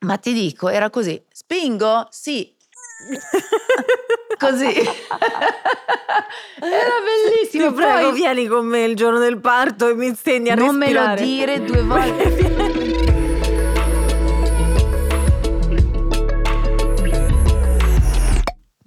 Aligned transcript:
Ma 0.00 0.16
ti 0.16 0.32
dico, 0.32 0.68
era 0.68 0.90
così. 0.90 1.20
Spingo? 1.32 2.06
Sì. 2.10 2.54
così. 4.38 4.74
era 4.74 4.90
bellissimo. 6.60 7.68
Ti 7.68 7.74
prego, 7.74 8.08
Poi 8.10 8.12
vieni 8.12 8.46
con 8.46 8.66
me 8.66 8.82
il 8.84 8.94
giorno 8.96 9.18
del 9.18 9.38
parto 9.38 9.88
e 9.88 9.94
mi 9.94 10.06
insegni 10.06 10.50
a 10.50 10.54
non 10.54 10.76
me 10.76 10.92
lo 10.92 11.04
respirare. 11.04 11.22
dire 11.24 11.64
due 11.64 11.82
volte. 11.82 12.97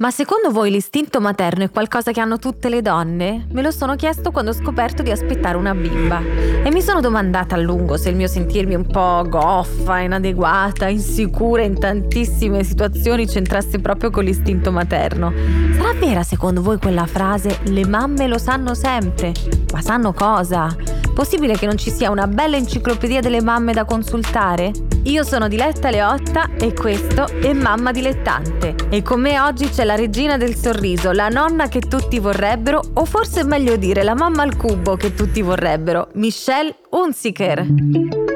Ma 0.02 0.10
secondo 0.10 0.50
voi 0.50 0.72
l'istinto 0.72 1.22
materno 1.22 1.64
è 1.64 1.70
qualcosa 1.70 2.12
che 2.12 2.20
hanno 2.20 2.40
tutte 2.40 2.70
le 2.70 2.82
donne? 2.82 3.46
Me 3.52 3.62
lo 3.62 3.70
sono 3.70 3.96
chiesto 3.96 4.32
quando 4.32 4.50
ho 4.50 4.54
scoperto 4.56 5.04
di 5.04 5.12
aspettare 5.12 5.58
una 5.58 5.76
bimba. 5.76 6.20
E 6.64 6.72
mi 6.72 6.82
sono 6.82 7.02
domandata 7.02 7.54
a 7.54 7.60
lungo 7.60 7.98
se 7.98 8.10
il 8.10 8.16
mio 8.16 8.28
sentirmi 8.28 8.74
un 8.74 8.88
po' 8.88 9.24
goffa, 9.30 10.00
inadeguata, 10.00 10.88
insicura 10.88 11.62
in 11.62 11.78
tantissime 11.78 12.64
situazioni 12.64 13.28
c'entrasse 13.28 13.78
proprio 13.78 14.10
con 14.10 14.24
l'istinto 14.24 14.72
materno. 14.72 15.32
Sarà 15.76 15.94
vera 15.94 16.24
secondo 16.24 16.64
voi 16.64 16.80
quella 16.80 17.06
frase 17.06 17.60
le 17.66 17.86
mamme 17.86 18.26
lo 18.26 18.40
sanno 18.40 18.74
sempre? 18.74 19.34
Ma 19.72 19.82
sanno 19.84 20.14
cosa? 20.14 20.76
Possibile 21.14 21.56
che 21.58 21.68
non 21.68 21.78
ci 21.78 21.92
sia 21.92 22.10
una 22.10 22.26
bella 22.26 22.58
enciclopedia 22.58 23.22
delle 23.22 23.44
mamme 23.44 23.74
da 23.74 23.86
consultare? 23.86 24.72
Io 25.04 25.24
sono 25.24 25.48
Diletta 25.48 25.90
Leotta 25.90 26.50
e 26.58 26.74
questo 26.74 27.28
è 27.28 27.54
Mamma 27.54 27.92
Dilettante. 27.92 28.76
E 28.90 29.02
con 29.02 29.20
me 29.20 29.40
oggi 29.40 29.68
c'è 29.68 29.84
la 29.84 29.91
regina 29.96 30.38
del 30.38 30.56
sorriso, 30.56 31.12
la 31.12 31.30
nonna 31.30 31.68
che 31.68 31.80
tutti 31.80 32.20
vorrebbero, 32.20 32.82
o 32.94 33.06
forse 33.06 33.42
è 33.42 33.44
meglio 33.44 33.76
dire 33.76 34.04
la 34.04 34.16
mamma 34.16 34.44
al 34.44 34.56
cubo 34.56 34.96
che 34.96 35.14
tutti 35.14 35.42
vorrebbero, 35.42 36.10
Michelle 36.14 36.76
Hunziker. 36.90 38.31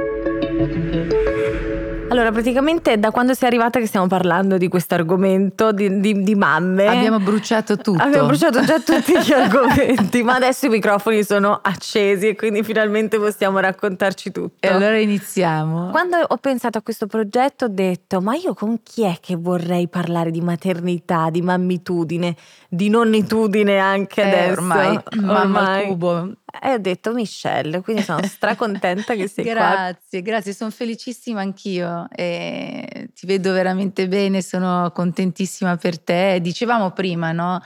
Allora, 2.16 2.32
praticamente 2.32 2.94
è 2.94 2.98
da 2.98 3.12
quando 3.12 3.34
sei 3.34 3.50
arrivata 3.50 3.78
che 3.78 3.88
stiamo 3.88 4.08
parlando 4.08 4.58
di 4.58 4.70
questo 4.70 4.94
argomento 4.96 5.74
di, 5.74 6.00
di- 6.00 6.24
di 6.24 6.34
mamme. 6.36 6.88
Abbiamo 6.88 7.20
bruciato 7.20 7.76
tutto. 7.84 8.02
Abbiamo 8.02 8.28
bruciato 8.28 8.64
già 8.64 8.80
tutti 8.80 9.20
gli 9.20 9.34
argomenti, 9.36 10.24
ma 10.24 10.36
adesso 10.36 10.68
i 10.68 10.70
microfoni 10.70 11.26
sono 11.26 11.60
accesi 11.62 12.30
e 12.30 12.36
quindi 12.38 12.64
finalmente 12.64 13.18
possiamo 13.20 13.60
raccontarci 13.60 14.32
tutto. 14.32 14.66
E 14.66 14.70
allora 14.70 14.98
iniziamo. 14.98 15.90
Quando 15.90 16.16
ho 16.26 16.38
pensato 16.38 16.78
a 16.78 16.82
questo 16.82 17.06
progetto 17.06 17.66
ho 17.66 17.70
detto, 17.70 18.22
ma 18.22 18.34
io 18.36 18.54
con 18.54 18.80
chi 18.82 19.04
è 19.04 19.18
che 19.20 19.36
vorrei 19.36 19.90
parlare 19.90 20.32
di 20.32 20.40
maternità, 20.40 21.30
di 21.30 21.42
mammitudine, 21.42 22.34
di 22.70 22.88
nonnitudine 22.88 23.78
anche 23.78 24.22
Eh, 24.22 24.28
adesso? 24.28 24.52
ormai, 24.62 25.00
mamma 25.20 25.42
Ormai. 25.42 25.88
cubo. 25.88 26.30
E 26.62 26.74
ho 26.74 26.78
detto 26.78 27.14
Michelle, 27.14 27.82
quindi 27.82 28.02
sono 28.02 28.24
stracontenta 28.26 29.16
che 29.16 29.28
sei 29.28 29.46
qua. 29.46 29.54
Grazie, 29.54 30.22
grazie, 30.22 30.54
sono 30.54 30.72
felicissima 30.72 31.42
anch'io. 31.42 32.08
E 32.16 33.10
ti 33.14 33.26
vedo 33.26 33.52
veramente 33.54 34.08
bene, 34.08 34.42
sono 34.42 34.92
contentissima 34.94 35.76
per 35.78 36.00
te. 36.00 36.40
Dicevamo 36.42 36.92
prima, 36.92 37.32
no? 37.32 37.62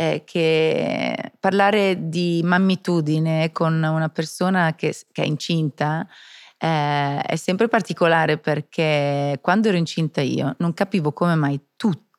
eh, 0.00 0.22
che 0.24 1.32
parlare 1.38 2.08
di 2.08 2.40
mammitudine 2.42 3.52
con 3.52 3.82
una 3.82 4.08
persona 4.08 4.74
che, 4.74 4.94
che 5.12 5.22
è 5.22 5.26
incinta 5.26 6.08
eh, 6.56 7.20
è 7.20 7.36
sempre 7.36 7.68
particolare 7.68 8.38
perché 8.38 9.38
quando 9.42 9.68
ero 9.68 9.76
incinta 9.76 10.22
io 10.22 10.54
non 10.58 10.72
capivo 10.72 11.12
come 11.12 11.34
mai 11.34 11.60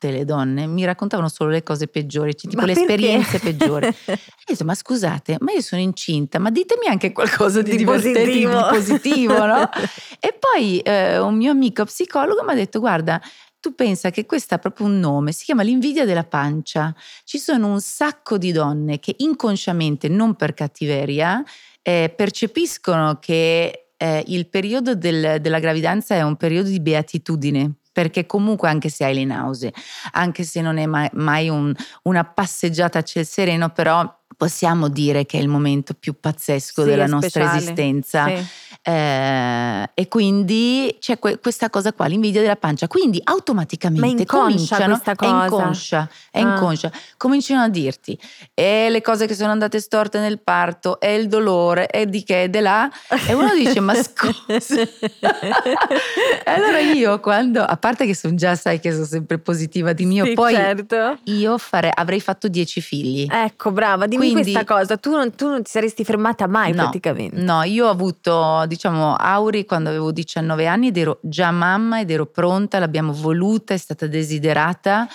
tutte 0.01 0.11
le 0.11 0.25
donne 0.25 0.65
mi 0.65 0.83
raccontavano 0.83 1.29
solo 1.29 1.51
le 1.51 1.61
cose 1.61 1.87
peggiori, 1.87 2.33
tipo 2.33 2.55
Ma 2.57 2.65
le 2.65 2.73
perché? 2.73 2.91
esperienze 2.93 3.39
peggiori. 3.39 3.87
E 4.41 4.53
io 4.53 4.57
detto, 4.57 4.65
ma 4.65 4.73
scusate, 4.73 5.37
ma 5.39 5.51
io 5.51 5.61
sono 5.61 5.81
incinta, 5.81 6.39
ma 6.39 6.49
ditemi 6.49 6.87
anche 6.87 7.11
qualcosa 7.11 7.61
di, 7.61 7.71
Di 7.71 7.77
divertente, 7.77 8.25
di 8.25 8.43
positivo. 8.43 8.67
positivo, 8.69 9.45
no? 9.45 9.69
E 10.19 10.37
poi 10.37 10.79
eh, 10.79 11.19
un 11.19 11.35
mio 11.35 11.51
amico 11.51 11.85
psicologo 11.85 12.43
mi 12.43 12.51
ha 12.51 12.55
detto, 12.55 12.79
guarda, 12.79 13.21
tu 13.59 13.75
pensa 13.75 14.09
che 14.09 14.25
questo 14.25 14.55
ha 14.55 14.57
proprio 14.57 14.87
un 14.87 14.99
nome, 14.99 15.31
si 15.31 15.45
chiama 15.45 15.61
l'invidia 15.61 16.03
della 16.05 16.23
pancia. 16.23 16.93
Ci 17.23 17.37
sono 17.37 17.67
un 17.67 17.79
sacco 17.79 18.39
di 18.39 18.51
donne 18.51 18.99
che 18.99 19.13
inconsciamente, 19.19 20.09
non 20.09 20.35
per 20.35 20.55
cattiveria, 20.55 21.43
eh, 21.83 22.11
percepiscono 22.15 23.19
che 23.19 23.85
eh, 23.97 24.23
il 24.27 24.47
periodo 24.49 24.95
del- 24.95 25.37
della 25.39 25.59
gravidanza 25.59 26.15
è 26.15 26.23
un 26.23 26.35
periodo 26.35 26.69
di 26.69 26.79
beatitudine. 26.79 27.73
Perché 27.91 28.25
comunque 28.25 28.69
anche 28.69 28.89
se 28.89 29.03
hai 29.03 29.13
le 29.13 29.25
nausee, 29.25 29.73
anche 30.11 30.43
se 30.43 30.61
non 30.61 30.77
è 30.77 30.85
mai, 30.85 31.09
mai 31.13 31.49
un- 31.49 31.73
una 32.03 32.23
passeggiata 32.23 32.99
a 32.99 33.03
ciel 33.03 33.25
sereno, 33.25 33.69
però 33.69 34.19
possiamo 34.37 34.87
dire 34.87 35.25
che 35.25 35.37
è 35.37 35.41
il 35.41 35.49
momento 35.49 35.93
più 35.93 36.15
pazzesco 36.19 36.83
Sì, 36.83 36.89
della 36.89 37.05
nostra 37.05 37.29
speciale. 37.41 37.57
esistenza. 37.57 38.27
Sì. 38.27 38.45
Eh, 38.83 39.89
e 39.93 40.07
quindi 40.07 40.95
c'è 40.99 41.19
que- 41.19 41.37
questa 41.39 41.69
cosa 41.69 41.93
qua, 41.93 42.07
l'invidia 42.07 42.41
della 42.41 42.55
pancia. 42.55 42.87
Quindi 42.87 43.21
automaticamente 43.23 44.23
è 44.23 44.25
cominciano, 44.25 44.85
questa 44.93 45.11
è 45.11 45.15
cosa? 45.15 45.43
inconscia, 45.45 46.09
è 46.31 46.39
Ah. 46.41 46.53
inconscia. 46.55 46.91
Cominciano 47.17 47.61
a 47.61 47.69
dirti 47.69 48.17
e 48.53 48.87
le 48.89 49.01
cose 49.01 49.27
che 49.27 49.35
sono 49.35 49.51
andate 49.51 49.79
storte 49.79 50.19
nel 50.19 50.39
parto, 50.39 50.99
e 50.99 51.15
il 51.15 51.27
dolore, 51.27 51.87
e 51.89 52.07
di 52.07 52.23
che, 52.23 52.43
e 52.43 52.49
di 52.49 52.59
là. 52.59 52.89
E 53.27 53.33
uno 53.33 53.53
dice, 53.53 53.79
ma 53.79 53.93
scusa. 54.01 54.81
allora 56.45 56.79
io 56.79 57.19
quando, 57.19 57.61
a 57.63 57.77
parte 57.77 58.05
che 58.05 58.15
sono 58.15 58.35
già, 58.35 58.55
sai 58.55 58.79
che 58.79 58.91
sono 58.91 59.05
sempre 59.05 59.37
positiva 59.39 59.93
di 59.93 60.05
mio, 60.05 60.25
Sì, 60.25 60.33
poi 60.33 60.53
certo. 60.55 61.17
io 61.25 61.57
fare- 61.57 61.91
avrei 61.93 62.19
fatto 62.19 62.47
dieci 62.47 62.81
figli. 62.81 63.27
Ecco, 63.29 63.71
brava, 63.71 64.07
dimmi 64.07 64.31
Quindi- 64.31 64.51
questa 64.53 64.73
cosa. 64.73 64.97
Tu 64.97 65.11
non, 65.11 65.35
tu 65.35 65.47
non 65.47 65.63
ti 65.63 65.69
saresti 65.69 66.03
fermata 66.03 66.47
mai 66.47 66.71
No, 66.73 66.83
praticamente. 66.83 67.39
No, 67.39 67.63
io 67.63 67.87
ho 67.87 67.89
avuto, 67.89 68.65
diciamo, 68.71 69.15
Auri 69.15 69.65
quando 69.65 69.89
avevo 69.89 70.11
19 70.13 70.65
anni 70.65 70.87
ed 70.87 70.97
ero 70.97 71.19
già 71.21 71.51
mamma 71.51 71.99
ed 71.99 72.09
ero 72.09 72.25
pronta, 72.25 72.79
l'abbiamo 72.79 73.11
voluta, 73.11 73.73
è 73.73 73.77
stata 73.77 74.07
desiderata 74.07 75.07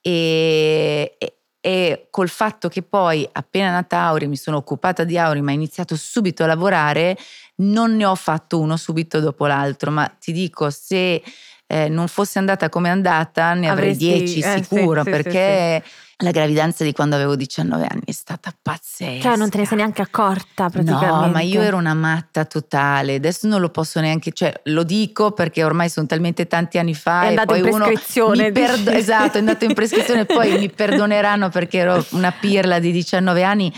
e, 0.00 1.14
e- 1.18 1.36
e 1.60 2.08
col 2.10 2.28
fatto 2.28 2.68
che 2.68 2.82
poi 2.82 3.26
appena 3.32 3.70
nata 3.70 4.00
Auri 4.00 4.26
mi 4.26 4.36
sono 4.36 4.58
occupata 4.58 5.04
di 5.04 5.16
Auri 5.16 5.40
ma 5.40 5.52
ho 5.52 5.54
iniziato 5.54 5.96
subito 5.96 6.42
a 6.42 6.46
lavorare, 6.46 7.16
non 7.56 7.94
ne 7.96 8.04
ho 8.04 8.14
fatto 8.16 8.58
uno 8.58 8.76
subito 8.76 9.20
dopo 9.20 9.46
l'altro, 9.46 9.90
ma 9.90 10.06
ti 10.08 10.32
dico 10.32 10.68
se 10.70 11.22
eh, 11.66 11.88
non 11.88 12.08
fosse 12.08 12.38
andata 12.38 12.68
come 12.68 12.88
è 12.88 12.92
andata 12.92 13.54
ne 13.54 13.70
avrei 13.70 13.92
Avresti- 13.92 14.24
10 14.34 14.38
eh, 14.40 14.42
sì, 14.42 14.62
sicuro 14.64 15.02
sì, 15.02 15.10
sì, 15.10 15.10
perché 15.10 15.84
la 16.24 16.30
gravidanza 16.32 16.82
di 16.82 16.92
quando 16.92 17.14
avevo 17.14 17.36
19 17.36 17.86
anni 17.88 18.02
è 18.06 18.12
stata 18.12 18.52
pazzesca. 18.60 19.20
Cioè, 19.28 19.36
non 19.36 19.48
te 19.50 19.58
ne 19.58 19.66
sei 19.66 19.76
neanche 19.76 20.02
accorta 20.02 20.68
praticamente. 20.68 21.26
No, 21.26 21.28
ma 21.28 21.40
io 21.40 21.60
ero 21.60 21.76
una 21.76 21.94
matta 21.94 22.44
totale. 22.44 23.14
Adesso 23.14 23.46
non 23.46 23.60
lo 23.60 23.68
posso 23.68 24.00
neanche, 24.00 24.32
cioè 24.32 24.52
lo 24.64 24.82
dico 24.82 25.30
perché 25.32 25.62
ormai 25.62 25.88
sono 25.88 26.06
talmente 26.06 26.46
tanti 26.46 26.78
anni 26.78 26.94
fa 26.94 27.22
È 27.22 27.26
andato 27.28 27.54
in 27.54 27.62
prescrizione, 27.62 28.50
perdo- 28.50 28.90
esatto, 28.90 29.36
è 29.36 29.40
andato 29.40 29.64
in 29.64 29.74
prescrizione 29.74 30.20
e 30.22 30.26
poi 30.26 30.58
mi 30.58 30.70
perdoneranno 30.70 31.48
perché 31.50 31.78
ero 31.78 32.04
una 32.10 32.32
pirla 32.32 32.78
di 32.80 32.90
19 32.90 33.42
anni. 33.44 33.72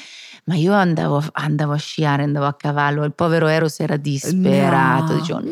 Ma 0.44 0.54
io 0.54 0.72
andavo, 0.72 1.24
andavo 1.32 1.72
a 1.72 1.76
sciare, 1.76 2.22
andavo 2.22 2.46
a 2.46 2.54
cavallo, 2.54 3.02
il 3.02 3.12
povero 3.12 3.48
Eros 3.48 3.80
era 3.80 3.96
disperato, 3.96 5.12
No. 5.12 5.18
dicevo 5.18 5.40
no. 5.40 5.50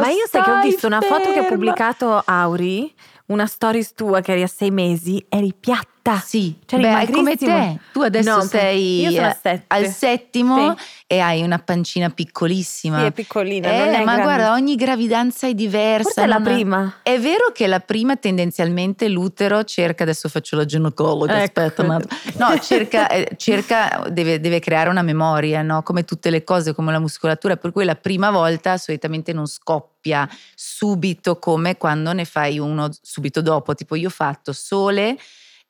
Ma 0.00 0.08
io 0.08 0.26
sai 0.28 0.42
che 0.42 0.50
ho 0.50 0.60
visto 0.60 0.88
una 0.88 1.00
foto 1.00 1.30
che 1.32 1.38
ha 1.38 1.42
ferma." 1.42 1.48
pubblicato 1.48 2.20
Auri, 2.24 2.92
una 3.26 3.46
stories 3.46 3.94
tua 3.94 4.20
che 4.20 4.32
eri 4.32 4.42
a 4.42 4.46
sei 4.46 4.70
mesi, 4.70 5.24
eri 5.28 5.54
piatta. 5.58 6.01
Sì, 6.24 6.56
Cioè, 6.66 6.80
beh, 6.80 7.00
è 7.02 7.10
come 7.10 7.36
te. 7.36 7.78
Tu 7.92 8.00
adesso 8.00 8.34
No, 8.36 8.40
sei 8.42 9.14
eh, 9.14 9.62
al 9.68 9.86
settimo 9.86 10.74
Sì. 10.76 10.84
e 11.06 11.20
hai 11.20 11.42
una 11.42 11.58
pancina 11.60 12.10
piccolissima. 12.10 12.98
Sì, 12.98 13.04
è 13.04 13.12
piccolina, 13.12 13.68
Eh, 13.68 13.70
è 13.70 13.86
ma 13.98 14.14
grande. 14.16 14.22
guarda, 14.22 14.52
ogni 14.52 14.74
gravidanza 14.74 15.46
è 15.46 15.54
diversa. 15.54 16.02
Forse 16.10 16.22
è 16.24 16.26
la 16.26 16.40
prima. 16.40 16.94
È 17.04 17.18
vero 17.20 17.52
che 17.52 17.68
la 17.68 17.78
prima 17.78 18.16
tendenzialmente 18.16 19.08
l'utero 19.08 19.62
cerca, 19.62 20.02
adesso 20.02 20.28
faccio 20.28 20.56
la 20.56 20.64
ginecologa, 20.64 21.34
Ecco. 21.40 21.60
aspetta, 21.60 21.84
ma 21.84 22.00
no, 22.38 22.58
cerca, 22.58 23.08
eh, 23.08 23.34
cerca 23.36 24.04
deve, 24.10 24.40
deve 24.40 24.58
creare 24.58 24.90
una 24.90 25.02
memoria, 25.02 25.62
no? 25.62 25.82
come 25.84 26.04
tutte 26.04 26.30
le 26.30 26.42
cose, 26.42 26.74
come 26.74 26.90
la 26.90 26.98
muscolatura, 26.98 27.56
per 27.56 27.70
cui 27.70 27.84
la 27.84 27.94
prima 27.94 28.30
volta 28.32 28.76
solitamente 28.76 29.32
non 29.32 29.46
scoppia 29.46 30.28
subito 30.56 31.38
come 31.38 31.76
quando 31.76 32.12
ne 32.12 32.24
fai 32.24 32.58
uno 32.58 32.88
subito 33.00 33.40
dopo. 33.40 33.74
Tipo 33.76 33.94
io 33.94 34.08
ho 34.08 34.10
fatto 34.10 34.52
sole 34.52 35.16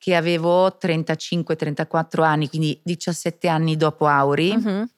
che 0.02 0.16
avevo 0.16 0.76
35-34 0.80 2.22
anni, 2.24 2.48
quindi 2.48 2.76
17 2.82 3.46
anni 3.46 3.76
dopo 3.76 4.08
Auri, 4.08 4.56
Mhm. 4.56 4.88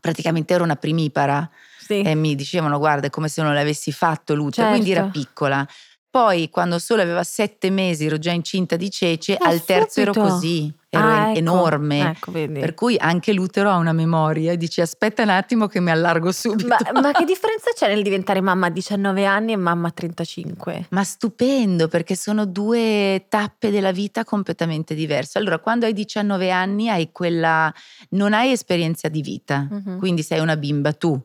praticamente 0.00 0.54
ero 0.54 0.64
una 0.64 0.76
primipara 0.76 1.46
Sì. 1.78 2.00
e 2.00 2.14
mi 2.14 2.34
dicevano 2.34 2.78
guarda 2.78 3.08
è 3.08 3.10
come 3.10 3.28
se 3.28 3.42
non 3.42 3.52
l'avessi 3.52 3.92
fatto 3.92 4.34
l'utero, 4.34 4.68
quindi 4.70 4.90
era 4.90 5.02
Certo. 5.02 5.18
piccola. 5.18 5.68
Poi 6.08 6.48
quando 6.48 6.78
solo 6.78 7.02
aveva 7.02 7.22
sette 7.24 7.68
mesi 7.68 8.06
ero 8.06 8.16
già 8.18 8.30
incinta 8.32 8.76
di 8.76 8.90
cece, 8.90 9.36
Ah, 9.36 9.48
al 9.50 9.62
terzo 9.66 10.00
ero 10.00 10.14
così. 10.14 10.72
Ero 10.94 11.06
Ah, 11.06 11.28
ecco, 11.30 11.38
enorme. 11.38 12.10
Ecco. 12.10 12.30
Per 12.32 12.74
cui 12.74 12.96
anche 12.98 13.32
l'utero 13.32 13.70
ha 13.70 13.76
una 13.76 13.92
memoria 13.92 14.52
e 14.52 14.56
dici 14.56 14.80
aspetta 14.80 15.22
un 15.22 15.28
attimo 15.30 15.66
che 15.66 15.80
mi 15.80 15.90
allargo 15.90 16.32
subito. 16.32 16.68
Ma, 16.92 17.00
ma 17.00 17.12
che 17.12 17.24
differenza 17.24 17.70
c'è 17.74 17.88
nel 17.88 18.02
diventare 18.02 18.40
mamma 18.40 18.66
a 18.66 18.70
19 18.70 19.24
anni 19.24 19.52
e 19.52 19.56
mamma 19.56 19.88
a 19.88 19.90
35? 19.90 20.86
Ma 20.90 21.04
stupendo 21.04 21.88
perché 21.88 22.14
sono 22.16 22.46
due 22.46 23.26
tappe 23.28 23.70
della 23.70 23.92
vita 23.92 24.24
completamente 24.24 24.94
diverse. 24.94 25.38
Allora, 25.38 25.58
quando 25.58 25.86
hai 25.86 25.92
19 25.92 26.50
anni 26.50 26.88
hai 26.88 27.10
quella 27.12 27.72
non 28.10 28.32
hai 28.32 28.52
esperienza 28.52 29.08
di 29.08 29.22
vita, 29.22 29.66
Mhm. 29.70 29.98
quindi 29.98 30.22
sei 30.22 30.40
una 30.40 30.56
bimba 30.56 30.92
tu. 30.92 31.20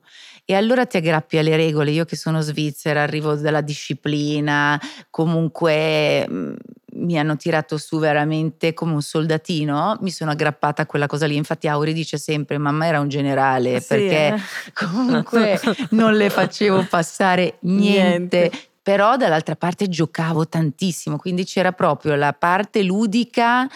E 0.50 0.56
allora 0.56 0.88
ti 0.88 0.98
aggrappi 0.98 1.38
alle 1.38 1.56
regole. 1.56 1.92
Io 1.92 2.06
che 2.06 2.16
sono 2.16 2.42
svizzera, 2.42 3.04
arrivo 3.04 3.36
dalla 3.36 3.62
disciplina, 3.62 4.81
comunque 5.12 6.28
mh, 6.28 6.54
mi 6.94 7.19
hanno 7.19 7.38
tirato 7.38 7.78
su 7.78 8.00
veramente 8.00 8.74
come 8.74 8.94
un 8.94 9.04
soldatino, 9.04 10.00
mi 10.01 10.10
sono 10.10 10.31
aggrappata 10.31 10.81
a 10.81 10.86
quella 10.88 11.06
cosa 11.06 11.28
lì. 11.28 11.36
Infatti 11.36 11.68
Auri 11.68 11.94
dice 11.94 12.18
sempre 12.18 12.57
mamma 12.57 12.88
era 12.88 13.00
un 13.00 13.10
generale 13.10 13.80
Sì, 13.80 13.88
perché 13.90 14.28
eh. 14.34 14.42
comunque 14.74 15.60
non 15.92 16.16
le 16.16 16.31
facevo 16.31 16.84
passare 16.90 17.57
niente. 17.60 18.40
Niente. 18.40 18.51
Però 18.81 19.18
dall'altra 19.18 19.56
parte 19.56 19.88
giocavo 19.88 20.48
tantissimo, 20.48 21.18
quindi 21.18 21.46
c'era 21.46 21.74
proprio 21.74 22.16
la 22.16 22.34
parte 22.34 22.81
ludica 22.81 23.68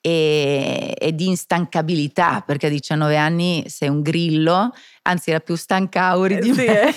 e, 0.00 0.94
e 0.96 1.14
di 1.14 1.26
instancabilità, 1.26 2.42
perché 2.46 2.68
a 2.68 2.70
19 2.70 3.16
anni 3.16 3.64
sei 3.66 3.88
un 3.88 4.00
grillo, 4.00 4.72
anzi 5.02 5.30
era 5.30 5.40
più 5.40 5.56
stanca 5.56 6.04
Auri 6.04 6.38
di 6.38 6.50
Eh, 6.50 6.54
sì, 6.54 6.64
me. 6.66 6.88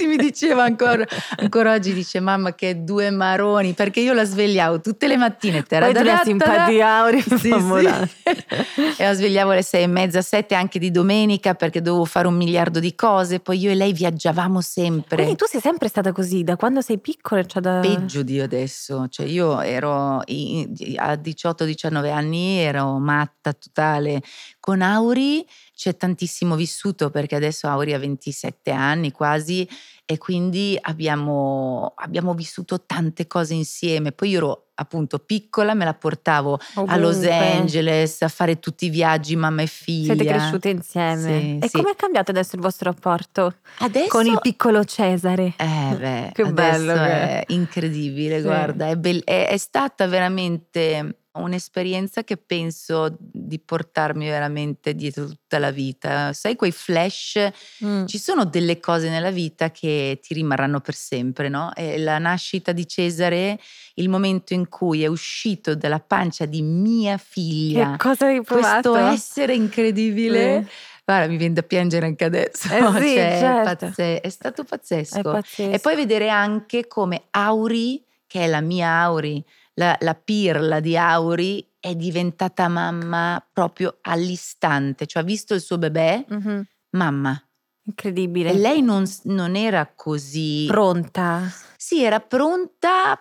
eh. 0.00 0.06
Mi 0.06 0.16
diceva 0.16 0.64
ancora, 0.64 1.04
ancora 1.36 1.72
oggi, 1.72 1.92
dice 1.92 2.20
mamma 2.20 2.54
che 2.54 2.82
due 2.84 3.10
maroni, 3.10 3.72
perché 3.72 4.00
io 4.00 4.12
la 4.12 4.24
svegliavo 4.24 4.80
tutte 4.80 5.06
le 5.06 5.16
mattine. 5.16 5.62
Poi 5.62 5.68
di 5.68 5.74
una 5.76 5.92
taradadada. 5.92 6.24
simpatia 6.24 6.88
Auri 6.96 7.20
Sì, 7.22 7.36
sì. 7.36 8.94
e 8.98 9.04
la 9.04 9.12
svegliavo 9.14 9.50
alle 9.52 9.62
sei 9.62 9.84
e 9.84 9.86
mezza, 9.86 10.22
sette 10.22 10.54
anche 10.54 10.78
di 10.78 10.90
domenica 10.90 11.54
perché 11.54 11.80
dovevo 11.80 12.04
fare 12.04 12.26
un 12.26 12.34
miliardo 12.34 12.78
di 12.80 12.94
cose. 12.94 13.40
Poi 13.40 13.58
io 13.58 13.70
e 13.70 13.74
lei 13.74 13.92
viaggiavamo 13.92 14.60
sempre. 14.60 15.16
Quindi 15.16 15.36
tu 15.36 15.46
sei 15.46 15.60
sempre 15.60 15.88
stata 15.88 16.12
così, 16.12 16.42
da 16.44 16.56
quando 16.56 16.80
sei 16.80 16.98
piccola? 16.98 17.44
Cioè 17.44 17.62
da... 17.62 17.80
Peggio 17.80 18.22
di 18.22 18.40
adesso, 18.40 19.06
cioè 19.08 19.26
io 19.26 19.60
ero 19.60 20.22
i- 20.26 20.94
a 20.96 21.12
18-19 21.14 22.10
anni, 22.10 22.58
ero 22.58 22.98
matta 22.98 23.52
totale. 23.52 24.20
Con 24.66 24.82
Auri 24.82 25.46
c'è 25.76 25.96
tantissimo 25.96 26.56
vissuto 26.56 27.08
perché 27.10 27.36
adesso 27.36 27.68
Auri 27.68 27.92
ha 27.94 28.00
27 28.00 28.72
anni 28.72 29.12
quasi 29.12 29.64
e 30.04 30.18
quindi 30.18 30.76
abbiamo, 30.80 31.92
abbiamo 31.94 32.34
vissuto 32.34 32.82
tante 32.84 33.28
cose 33.28 33.54
insieme. 33.54 34.10
Poi 34.10 34.30
io 34.30 34.38
ero 34.38 34.66
appunto 34.74 35.20
piccola, 35.20 35.72
me 35.74 35.84
la 35.84 35.94
portavo 35.94 36.58
a 36.86 36.96
Los 36.96 37.18
Ovunque. 37.18 37.36
Angeles 37.36 38.22
a 38.22 38.28
fare 38.28 38.58
tutti 38.58 38.86
i 38.86 38.90
viaggi 38.90 39.36
mamma 39.36 39.62
e 39.62 39.66
figlia. 39.68 40.14
Siete 40.16 40.24
cresciute 40.28 40.68
insieme. 40.70 41.38
Sì, 41.38 41.58
e 41.62 41.68
sì. 41.68 41.76
come 41.76 41.92
è 41.92 41.94
cambiato 41.94 42.32
adesso 42.32 42.56
il 42.56 42.62
vostro 42.62 42.90
rapporto 42.90 43.54
Adesso 43.78 44.08
con 44.08 44.26
il 44.26 44.38
piccolo 44.40 44.82
Cesare? 44.84 45.54
Eh 45.56 45.96
beh, 45.96 46.30
Che 46.34 46.52
bello 46.52 46.92
che 46.92 46.98
è 46.98 47.44
incredibile, 47.48 48.38
Sì. 48.38 48.42
guarda, 48.42 48.88
è, 48.88 48.96
bell- 48.96 49.22
è- 49.22 49.46
è 49.46 49.56
stata 49.58 50.08
veramente 50.08 51.18
un'esperienza 51.40 52.24
che 52.24 52.36
penso 52.36 53.16
di 53.18 53.58
portarmi 53.58 54.26
veramente 54.26 54.94
dietro 54.94 55.26
tutta 55.26 55.58
la 55.58 55.70
vita. 55.70 56.32
Sai, 56.32 56.56
quei 56.56 56.72
flash, 56.72 57.38
Mm. 57.84 58.06
ci 58.06 58.18
sono 58.18 58.44
delle 58.44 58.80
cose 58.80 59.08
nella 59.08 59.30
vita 59.30 59.70
che 59.70 60.18
ti 60.22 60.34
rimarranno 60.34 60.80
per 60.80 60.94
sempre, 60.94 61.48
no? 61.48 61.72
E 61.74 61.98
la 61.98 62.18
nascita 62.18 62.72
di 62.72 62.86
Cesare, 62.86 63.58
il 63.94 64.08
momento 64.08 64.54
in 64.54 64.68
cui 64.68 65.02
è 65.02 65.06
uscito 65.06 65.74
dalla 65.74 66.00
pancia 66.00 66.44
di 66.46 66.62
mia 66.62 67.16
figlia, 67.18 67.92
Che 67.92 67.96
cosa 67.98 68.26
hai 68.26 68.42
provato? 68.42 68.92
questo 68.92 69.08
essere 69.12 69.54
incredibile. 69.54 70.68
Guarda, 71.04 71.28
mi 71.28 71.36
viene 71.36 71.54
da 71.54 71.62
piangere 71.62 72.06
anche 72.06 72.24
adesso. 72.24 72.66
Eh 72.66 72.80
sì, 73.00 73.14
Cioè, 73.14 73.36
è, 73.36 73.38
certo. 73.38 73.86
pazze- 73.86 74.20
è 74.20 74.28
stato 74.28 74.64
pazzesco. 74.64 75.18
È 75.18 75.22
pazzesco. 75.22 75.70
E 75.72 75.78
poi 75.78 75.94
vedere 75.94 76.28
anche 76.28 76.86
come 76.88 77.24
Auri, 77.30 78.02
che 78.26 78.40
è 78.40 78.46
la 78.48 78.60
mia 78.60 78.88
Auri, 79.02 79.42
la, 79.78 79.96
la 80.00 80.14
pirla 80.14 80.80
di 80.80 80.96
Auri, 80.96 81.66
è 81.78 81.94
diventata 81.94 82.68
mamma 82.68 83.44
proprio 83.52 83.98
all'istante. 84.02 85.06
Cioè, 85.06 85.22
ha 85.22 85.24
visto 85.24 85.54
il 85.54 85.60
suo 85.60 85.78
bebè, 85.78 86.24
Mhm. 86.28 86.66
mamma. 86.96 87.40
Incredibile. 87.84 88.50
E 88.50 88.54
lei 88.54 88.82
non, 88.82 89.04
non 89.24 89.54
era 89.54 89.86
così. 89.94 90.64
Pronta. 90.66 91.42
Sì, 91.76 92.02
era 92.02 92.18
pronta 92.20 93.16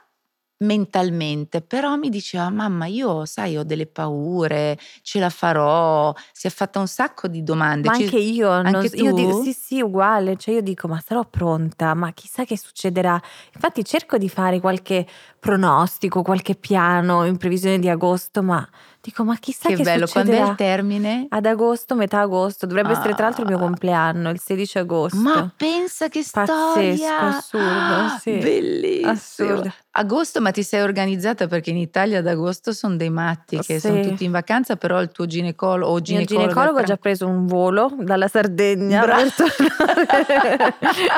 mentalmente, 0.58 1.62
però 1.62 1.96
mi 1.98 2.10
diceva 2.10 2.50
mamma 2.50 2.86
io 2.86 3.26
sai 3.26 3.58
ho 3.58 3.64
delle 3.64 3.88
paure, 3.88 4.78
ce 5.02 5.20
la 5.20 5.30
farò, 5.30 6.14
si 6.32 6.48
è 6.48 6.50
fatta 6.50 6.80
un 6.80 6.88
sacco 6.88 7.28
di 7.28 7.44
domande. 7.44 7.88
Ma 7.90 7.96
Ci- 7.96 8.04
anche 8.04 8.18
io, 8.18 8.50
non- 8.62 8.66
anche 8.76 8.88
io 8.96 9.10
tu? 9.12 9.16
dico 9.16 9.42
sì, 9.44 9.54
sì, 9.54 9.82
uguale. 9.82 10.38
Cioè, 10.38 10.54
io 10.56 10.62
dico, 10.62 10.88
ma 10.88 11.00
sarò 11.06 11.26
pronta, 11.26 11.94
ma 11.94 12.12
chissà 12.14 12.46
che 12.46 12.58
succederà. 12.58 13.20
Infatti, 13.54 13.84
cerco 13.84 14.18
di 14.18 14.30
fare 14.30 14.60
qualche 14.60 15.06
pronostico, 15.40 16.22
qualche 16.22 16.56
piano 16.56 17.26
in 17.26 17.38
previsione 17.38 17.78
di 17.80 17.90
agosto, 17.90 18.42
ma 18.42 18.68
dico, 19.06 19.24
ma 19.24 19.36
chissà 19.38 19.70
che 19.70 19.76
che, 19.76 19.84
bello, 19.84 20.08
quando 20.08 20.32
è 20.32 20.42
il 20.50 20.56
termine? 20.56 21.28
Ad 21.30 21.46
agosto, 21.46 21.94
metà 21.96 22.22
agosto, 22.22 22.66
dovrebbe 22.66 22.92
essere 22.92 23.14
tra 23.14 23.26
l'altro 23.26 23.44
il 23.44 23.50
mio 23.50 23.58
Ah. 23.58 23.62
compleanno, 23.62 24.30
il 24.32 24.40
16 24.40 24.80
agosto. 24.80 25.18
Ma 25.20 25.52
pensa 25.56 26.08
che 26.10 26.26
Pazzesco, 26.30 26.64
storia! 26.74 27.20
assurdo, 27.20 27.94
Ah, 27.94 28.18
sì. 28.20 28.38
Bellissimo. 28.38 29.12
Assurdo. 29.12 29.74
Agosto, 29.98 30.42
ma 30.42 30.52
ti 30.52 30.62
sei 30.64 30.82
organizzata 30.82 31.48
perché 31.48 31.70
in 31.70 31.78
Italia 31.78 32.20
ad 32.20 32.28
agosto 32.28 32.74
sono 32.74 32.96
dei 32.98 33.10
matti 33.10 33.58
che 33.60 33.80
Sì. 33.80 33.88
sono 33.88 34.02
tutti 34.02 34.26
in 34.26 34.32
vacanza, 34.32 34.76
però 34.76 35.00
il 35.02 35.10
tuo 35.12 35.26
ginecologo 35.26 35.90
o 35.92 35.98
Il 35.98 36.04
mio 36.08 36.24
ginecologa 36.26 36.44
ginecologo 36.52 36.80
ha 36.80 36.84
già 36.84 36.98
preso 36.98 37.28
un 37.28 37.46
volo 37.46 37.94
dalla 38.00 38.28
Sardegna 38.28 39.02
Bra- 39.02 39.16
per 39.16 39.34
tornare. 39.34 40.76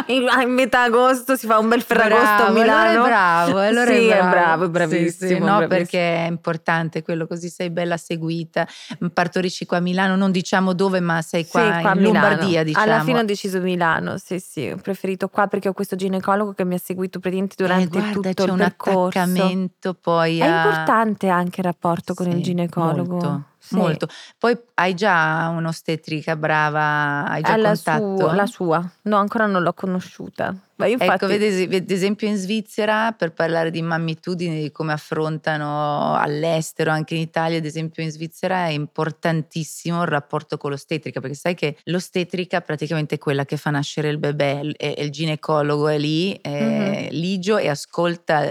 in, 0.14 0.28
a 0.30 0.46
metà 0.46 0.84
agosto 0.84 1.36
si 1.36 1.48
fa 1.48 1.58
un 1.58 1.70
bel 1.70 1.82
ferragosto 1.82 2.24
a 2.24 2.36
Bravo, 2.52 2.54
Milano. 2.54 2.90
Allora 2.90 2.92
è 3.06 3.08
bravo, 3.10 3.60
allora 3.60 3.92
sì, 3.92 4.08
è 4.08 4.18
è 4.18 4.30
bravo, 4.30 4.70
bravo, 4.70 4.94
è 4.94 4.98
Sì, 4.98 5.10
sì, 5.10 5.18
bravissimo. 5.18 5.40
no, 5.40 5.46
bravissimo. 5.58 5.68
perché 5.68 6.26
è 6.26 6.28
importante 6.28 7.02
quello, 7.02 7.26
così 7.28 7.50
sei 7.50 7.70
bella 7.78 7.98
seguita. 7.98 8.68
Partorisci 9.14 9.66
qua 9.68 9.78
a 9.78 9.80
Milano, 9.82 10.16
non 10.16 10.32
diciamo 10.32 10.74
dove, 10.74 11.00
ma 11.00 11.22
sei 11.22 11.44
Sì, 11.44 11.52
qua, 11.52 11.78
qua 11.82 11.92
a 11.92 11.94
in. 11.96 12.02
Lombardia, 12.02 12.64
diciamo. 12.64 12.84
Alla 12.86 13.04
fine 13.04 13.20
ho 13.20 13.24
deciso 13.24 13.60
Milano, 13.60 14.18
sì, 14.18 14.40
sì, 14.40 14.68
ho 14.70 14.78
preferito 14.78 15.28
qua 15.30 15.46
perché 15.48 15.70
ho 15.70 15.74
questo 15.74 15.96
ginecologo 15.96 16.54
che 16.54 16.66
mi 16.66 16.74
ha 16.76 16.80
seguito 16.80 17.20
praticamente 17.20 17.56
durante 17.64 17.98
eh, 17.98 18.02
guarda, 18.02 18.14
tutto 18.14 18.34
c'è 18.34 18.44
il 18.44 18.50
un 18.50 18.58
percorso. 18.58 19.20
attaccamento 19.20 19.94
poi 19.94 20.40
È 20.40 20.46
a- 20.46 20.56
importante 20.56 21.28
anche 21.30 21.60
il 21.62 21.66
rapporto 21.66 22.14
con 22.16 22.28
il 22.28 22.36
Sì, 22.38 22.42
ginecologo. 22.42 23.12
Molto, 23.14 23.44
Sì. 23.68 23.76
molto. 23.76 24.08
Poi 24.38 24.58
hai 24.76 24.94
già 24.94 25.50
un'ostetrica 25.50 26.36
brava, 26.36 27.26
hai 27.28 27.42
già 27.42 27.54
È 27.54 27.58
la 27.58 27.74
contatto? 27.74 28.18
sua, 28.18 28.34
la 28.34 28.46
sua. 28.46 28.92
No, 29.04 29.18
ancora 29.18 29.46
non 29.46 29.62
l'ho 29.64 29.74
conosciuta. 29.74 30.56
Io 30.80 30.86
infatti, 30.90 31.26
Ecco, 31.26 31.28
vedi, 31.28 31.76
ad 31.76 31.90
esempio 31.90 32.28
in 32.28 32.36
Svizzera, 32.36 33.12
per 33.12 33.34
parlare 33.34 33.72
di 33.72 33.82
mammitudini, 33.82 34.62
di 34.62 34.72
come 34.72 34.94
affrontano 34.94 36.14
all'estero, 36.16 36.92
anche 36.92 37.16
in 37.16 37.22
Italia, 37.22 37.58
ad 37.58 37.66
esempio 37.66 38.04
in 38.04 38.12
Svizzera, 38.12 38.68
è 38.68 38.70
importantissimo 38.70 40.04
il 40.04 40.08
rapporto 40.08 40.58
con 40.58 40.70
l'ostetrica, 40.70 41.20
perché 41.20 41.36
sai 41.36 41.56
che 41.56 41.78
l'ostetrica 41.86 42.62
praticamente 42.62 43.16
è 43.16 43.18
quella 43.18 43.44
che 43.44 43.58
fa 43.58 43.72
nascere 43.72 44.10
il 44.10 44.20
bebè 44.20 44.62
e 44.78 44.96
il 45.00 45.10
ginecologo 45.10 45.88
è 45.88 45.98
lì, 45.98 46.38
è 46.40 47.08
ligio 47.10 47.58
e 47.58 47.70
ascolta 47.70 48.44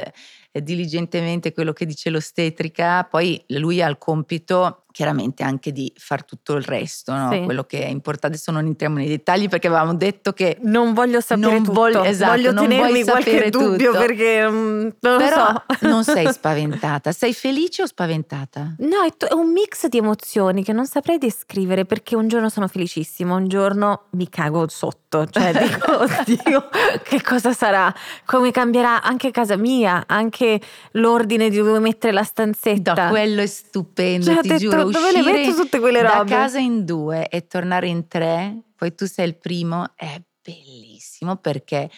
eh, 0.50 0.62
diligentemente 0.62 1.52
quello 1.52 1.72
che 1.72 1.86
dice 1.86 2.10
l'ostetrica, 2.10 3.04
poi 3.04 3.40
lui 3.48 3.80
ha 3.82 3.88
il 3.88 3.98
compito 3.98 4.85
chiaramente 4.96 5.42
anche 5.42 5.72
di 5.72 5.92
far 5.94 6.24
tutto 6.24 6.54
il 6.54 6.62
resto, 6.62 7.12
no? 7.12 7.30
Sì. 7.30 7.42
quello 7.42 7.64
che 7.64 7.82
è 7.82 7.88
importante. 7.88 8.36
Adesso 8.38 8.50
non 8.50 8.64
entriamo 8.64 8.96
nei 8.96 9.08
dettagli 9.08 9.46
perché 9.46 9.66
avevamo 9.66 9.92
detto 9.94 10.32
che 10.32 10.56
non 10.62 10.94
voglio 10.94 11.20
sapere 11.20 11.52
Non 11.52 11.64
tutto. 11.64 11.72
voglio- 11.74 12.02
esatto, 12.02 12.30
voglio 12.30 12.52
non 12.52 12.66
tenermi 12.66 13.04
qualche 13.04 13.50
dubbio 13.50 13.90
tutto. 13.92 13.98
perché 14.06 14.48
mm, 14.48 14.88
non 15.00 15.12
lo 15.12 15.16
Però 15.18 15.46
so. 15.52 15.62
non 15.86 16.02
sei 16.02 16.26
spaventata, 16.32 17.12
sei 17.12 17.34
felice 17.34 17.82
o 17.82 17.86
spaventata? 17.86 18.74
No, 18.78 19.02
è, 19.06 19.10
t- 19.14 19.26
è 19.26 19.34
un 19.34 19.52
mix 19.52 19.86
di 19.88 19.98
emozioni 19.98 20.64
che 20.64 20.72
non 20.72 20.86
saprei 20.86 21.18
descrivere 21.18 21.84
perché 21.84 22.16
un 22.16 22.26
giorno 22.28 22.48
sono 22.48 22.66
felicissima, 22.66 23.34
un 23.34 23.48
giorno 23.48 24.04
mi 24.12 24.30
cago 24.30 24.66
sotto, 24.68 25.26
cioè 25.26 25.52
dico, 25.52 25.92
oddio, 26.00 26.68
che 27.02 27.20
cosa 27.20 27.52
sarà? 27.52 27.94
Come 28.24 28.50
cambierà 28.50 29.02
anche 29.02 29.30
casa 29.30 29.56
mia, 29.58 30.04
anche 30.06 30.58
l'ordine 30.92 31.50
di 31.50 31.58
dove 31.58 31.80
mettere 31.80 32.14
la 32.14 32.22
stanzetta. 32.22 32.94
No, 32.94 33.10
quello 33.10 33.42
è 33.42 33.46
stupendo, 33.46 34.24
Cioè, 34.24 34.40
ti 34.40 34.56
giuro. 34.56 34.84
Dove 34.90 35.12
le 35.12 35.22
metto 35.22 35.54
tutte 35.54 35.78
quelle 35.78 36.02
da 36.02 36.18
robe? 36.18 36.30
casa 36.30 36.58
in 36.58 36.84
due 36.84 37.28
e 37.28 37.46
tornare 37.46 37.88
in 37.88 38.08
tre, 38.08 38.62
poi 38.74 38.94
tu 38.94 39.06
sei 39.06 39.28
il 39.28 39.36
primo, 39.36 39.92
è 39.94 40.20
bellissimo 40.42 41.36
perché 41.36 41.90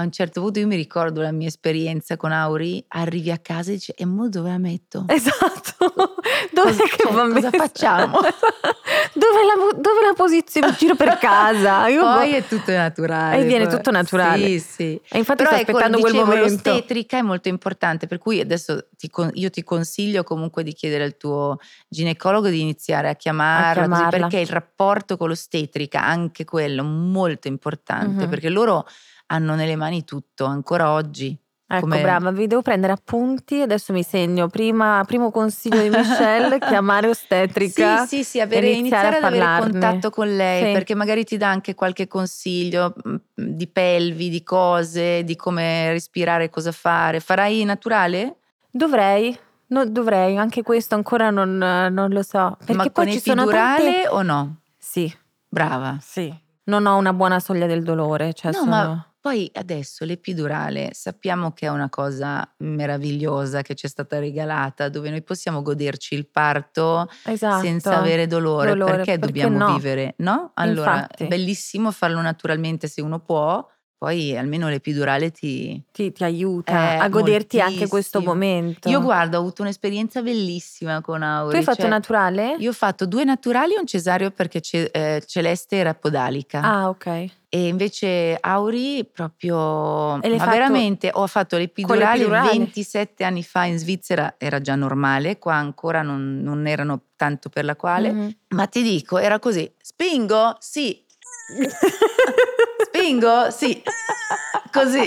a 0.00 0.04
un 0.04 0.12
certo 0.12 0.40
punto 0.40 0.58
io 0.58 0.66
mi 0.66 0.76
ricordo 0.76 1.20
la 1.20 1.32
mia 1.32 1.48
esperienza 1.48 2.16
con 2.16 2.32
Auri, 2.32 2.84
arrivi 2.88 3.30
a 3.30 3.38
casa 3.38 3.70
e 3.70 3.74
dici 3.74 3.92
e 3.96 4.04
mo 4.04 4.28
dove 4.28 4.50
la 4.50 4.58
metto? 4.58 5.04
Esatto, 5.08 5.74
dove 6.52 6.70
Cosa- 6.70 6.82
che 6.84 6.96
cioè, 7.02 7.30
cosa 7.32 7.50
facciamo? 7.50 8.20
dove, 9.14 9.44
la, 9.44 9.72
dove 9.74 10.00
la 10.06 10.12
posiziono 10.14 10.72
giro 10.72 10.94
per 10.94 11.18
casa? 11.18 11.88
Io 11.88 12.00
Poi 12.02 12.30
boh. 12.30 12.36
è 12.36 12.44
tutto 12.46 12.72
naturale. 12.72 13.38
E 13.42 13.44
viene 13.46 13.66
poi- 13.66 13.76
tutto 13.76 13.90
naturale. 13.90 14.46
Sì, 14.46 14.58
sì. 14.60 15.00
E 15.08 15.18
infatti 15.18 15.44
Però 15.44 15.50
sto 15.56 15.60
ecco, 15.60 15.70
aspettando 15.76 15.98
quel 15.98 16.14
momento. 16.14 16.42
l'ostetrica 16.42 17.18
è 17.18 17.22
molto 17.22 17.48
importante, 17.48 18.06
per 18.06 18.18
cui 18.18 18.40
adesso 18.40 18.86
ti 18.96 19.10
io 19.34 19.50
ti 19.50 19.62
consiglio 19.62 20.22
comunque 20.24 20.62
di 20.62 20.72
chiedere 20.72 21.04
al 21.04 21.16
tuo 21.16 21.58
ginecologo 21.88 22.48
di 22.48 22.60
iniziare 22.60 23.08
a 23.08 23.14
chiamarla, 23.14 23.86
così, 23.86 23.88
chiamarla. 24.00 24.18
perché 24.18 24.38
il 24.40 24.48
rapporto 24.48 25.16
con 25.16 25.28
l'ostetrica, 25.28 26.02
anche 26.02 26.44
quello, 26.44 26.82
molto 26.84 27.48
importante, 27.48 28.24
Mhm. 28.24 28.28
perché 28.30 28.48
loro 28.48 28.86
hanno 29.32 29.54
nelle 29.54 29.76
mani 29.76 30.04
tutto, 30.04 30.44
ancora 30.44 30.90
oggi. 30.90 31.36
Ecco, 31.72 31.82
come- 31.82 32.00
brava, 32.02 32.32
vi 32.32 32.48
devo 32.48 32.62
prendere 32.62 32.92
appunti. 32.92 33.60
Adesso 33.60 33.92
mi 33.92 34.02
segno. 34.02 34.48
Prima, 34.48 35.04
primo 35.06 35.30
consiglio 35.30 35.80
di 35.80 35.88
Michelle, 35.88 36.58
chiamare 36.66 37.08
ostetrica. 37.08 38.06
Sì, 38.06 38.16
sì, 38.16 38.24
sì, 38.24 38.40
avere, 38.40 38.70
iniziare 38.70 39.06
iniziare 39.06 39.16
ad 39.18 39.24
avere 39.44 39.70
contatto 39.70 40.10
con 40.10 40.34
lei 40.34 40.64
Sì. 40.66 40.72
perché 40.72 40.96
magari 40.96 41.22
ti 41.24 41.36
dà 41.36 41.48
anche 41.48 41.76
qualche 41.76 42.08
consiglio 42.08 42.92
mh, 43.04 43.14
di 43.34 43.68
pelvi, 43.68 44.30
di 44.30 44.42
cose, 44.42 45.22
di 45.22 45.36
come 45.36 45.92
respirare, 45.92 46.50
cosa 46.50 46.72
fare. 46.72 47.20
Farai 47.20 47.62
naturale? 47.62 48.38
Dovrei, 48.68 49.38
no, 49.68 49.86
dovrei, 49.86 50.36
anche 50.38 50.64
questo 50.64 50.96
ancora 50.96 51.30
non, 51.30 51.56
non 51.56 52.10
lo 52.10 52.22
so. 52.24 52.56
Perché 52.58 52.74
Ma 52.74 52.82
poi 52.90 53.04
con 53.04 53.12
ci 53.12 53.20
sono 53.20 53.42
epidurale 53.42 53.84
tante... 53.92 54.08
o 54.08 54.22
no? 54.22 54.56
Sì, 54.76 55.16
Brava. 55.48 55.98
sì. 56.00 56.34
Non 56.64 56.86
ho 56.86 56.96
una 56.96 57.12
buona 57.12 57.38
soglia 57.38 57.66
del 57.66 57.84
dolore. 57.84 58.32
Cioè 58.32 58.50
no, 58.52 58.58
sono... 58.58 58.70
ma 58.70 59.04
poi 59.20 59.50
adesso 59.52 60.06
l'epidurale 60.06 60.90
sappiamo 60.92 61.52
che 61.52 61.66
è 61.66 61.68
una 61.68 61.90
cosa 61.90 62.50
meravigliosa 62.58 63.60
che 63.60 63.74
ci 63.74 63.86
è 63.86 63.88
stata 63.88 64.18
regalata, 64.18 64.88
dove 64.88 65.10
noi 65.10 65.22
possiamo 65.22 65.60
goderci 65.60 66.14
il 66.14 66.26
parto 66.26 67.06
Esatto. 67.24 67.62
senza 67.62 67.98
avere 67.98 68.26
dolore, 68.26 68.70
Dolore, 68.70 68.96
perché, 68.96 69.18
perché 69.18 69.26
dobbiamo 69.26 69.58
no? 69.58 69.74
vivere, 69.74 70.14
no? 70.18 70.52
Allora, 70.54 70.94
Infatti. 70.94 71.24
è 71.24 71.26
bellissimo 71.26 71.90
farlo 71.90 72.20
naturalmente 72.22 72.88
se 72.88 73.02
uno 73.02 73.20
può, 73.20 73.66
poi 74.00 74.34
almeno 74.34 74.70
l'epidurale 74.70 75.30
ti... 75.30 75.78
Ti, 75.92 76.10
ti 76.10 76.24
aiuta 76.24 76.94
Eh, 76.94 76.96
a 76.96 77.08
goderti 77.10 77.60
anche 77.60 77.86
questo 77.86 78.20
moltissimo. 78.22 78.22
momento. 78.56 78.88
Io 78.88 79.02
guarda, 79.02 79.36
ho 79.36 79.40
avuto 79.40 79.60
un'esperienza 79.60 80.22
bellissima 80.22 81.02
con 81.02 81.22
Auri. 81.22 81.50
Tu 81.50 81.56
hai 81.56 81.62
fatto 81.62 81.80
cioè, 81.82 81.90
naturale? 81.90 82.54
Io 82.60 82.70
ho 82.70 82.72
fatto 82.72 83.04
due 83.04 83.24
naturali 83.24 83.74
e 83.74 83.78
un 83.78 83.84
cesareo 83.86 84.30
perché 84.30 84.62
Ce- 84.62 84.90
eh, 84.90 85.22
Celeste 85.26 85.76
era 85.76 85.92
podalica. 85.92 86.60
Ah, 86.62 86.88
ok. 86.88 87.06
E 87.50 87.66
invece 87.66 88.38
Auri 88.40 89.04
proprio... 89.04 90.18
E 90.22 90.34
ma 90.34 90.46
veramente, 90.46 91.10
ho 91.12 91.26
fatto 91.26 91.58
l'epidurale, 91.58 92.16
l'epidurale? 92.20 92.48
27 92.56 93.22
anni 93.22 93.42
fa 93.42 93.64
in 93.64 93.76
Svizzera, 93.76 94.36
era 94.38 94.62
già 94.62 94.76
normale, 94.76 95.38
qua 95.38 95.56
ancora 95.56 96.00
non, 96.00 96.40
non 96.42 96.66
erano 96.66 97.02
tanto 97.16 97.50
per 97.50 97.66
la 97.66 97.76
quale. 97.76 98.10
Mhm. 98.12 98.36
Ma 98.48 98.66
ti 98.66 98.82
dico, 98.82 99.18
era 99.18 99.38
così, 99.38 99.70
spingo? 99.78 100.56
Sì. 100.58 101.04
Spingo? 103.10 103.50
Sì. 103.50 103.82
Così. 104.72 104.98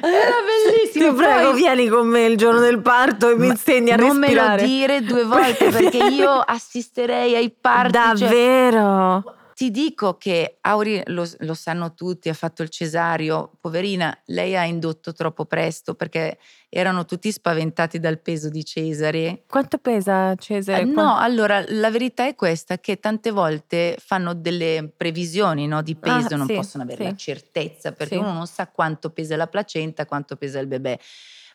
Era 0.00 0.34
bellissimo. 0.44 1.10
Ti 1.10 1.14
prego, 1.16 1.50
Poi- 1.50 1.60
vieni 1.60 1.86
con 1.88 2.06
me 2.08 2.24
il 2.24 2.36
giorno 2.36 2.58
del 2.60 2.80
parto 2.80 3.28
e 3.30 3.36
mi 3.36 3.46
insegni 3.46 3.92
a 3.92 3.96
non 3.96 4.16
me 4.18 4.32
lo 4.32 4.40
respirare. 4.42 4.64
dire 4.64 5.00
due 5.02 5.22
volte 5.24 5.70
perché 5.70 5.98
io 5.98 6.30
assisterei 6.32 7.36
ai 7.36 7.50
parti. 7.50 7.92
cioè- 7.92 8.16
Davvero? 8.18 9.34
Ti 9.58 9.72
dico 9.72 10.16
che 10.18 10.58
Auri 10.60 11.02
lo, 11.06 11.28
lo 11.38 11.54
sanno 11.54 11.92
tutti, 11.92 12.28
ha 12.28 12.32
fatto 12.32 12.62
il 12.62 12.68
cesario, 12.68 13.50
poverina, 13.60 14.16
lei 14.26 14.56
ha 14.56 14.62
indotto 14.64 15.12
troppo 15.12 15.46
presto 15.46 15.96
perché 15.96 16.38
erano 16.68 17.04
tutti 17.04 17.32
spaventati 17.32 17.98
dal 17.98 18.20
peso 18.20 18.50
di 18.50 18.64
Cesare. 18.64 19.42
Quanto 19.48 19.78
pesa 19.78 20.32
Cesare? 20.36 20.82
Eh, 20.82 20.84
no, 20.84 21.16
allora 21.16 21.64
la 21.70 21.90
verità 21.90 22.24
è 22.24 22.36
questa, 22.36 22.78
che 22.78 23.00
tante 23.00 23.32
volte 23.32 23.96
fanno 23.98 24.32
delle 24.32 24.92
previsioni 24.96 25.66
no, 25.66 25.82
di 25.82 25.96
peso, 25.96 26.34
Ah, 26.34 26.36
non 26.36 26.46
sì, 26.46 26.54
possono 26.54 26.84
avere 26.84 27.02
sì. 27.02 27.10
la 27.10 27.16
certezza 27.16 27.90
perché 27.90 28.14
Sì. 28.14 28.20
uno 28.20 28.32
non 28.32 28.46
sa 28.46 28.68
quanto 28.68 29.10
pesa 29.10 29.34
la 29.34 29.48
placenta, 29.48 30.06
quanto 30.06 30.36
pesa 30.36 30.60
il 30.60 30.68
bebè. 30.68 30.96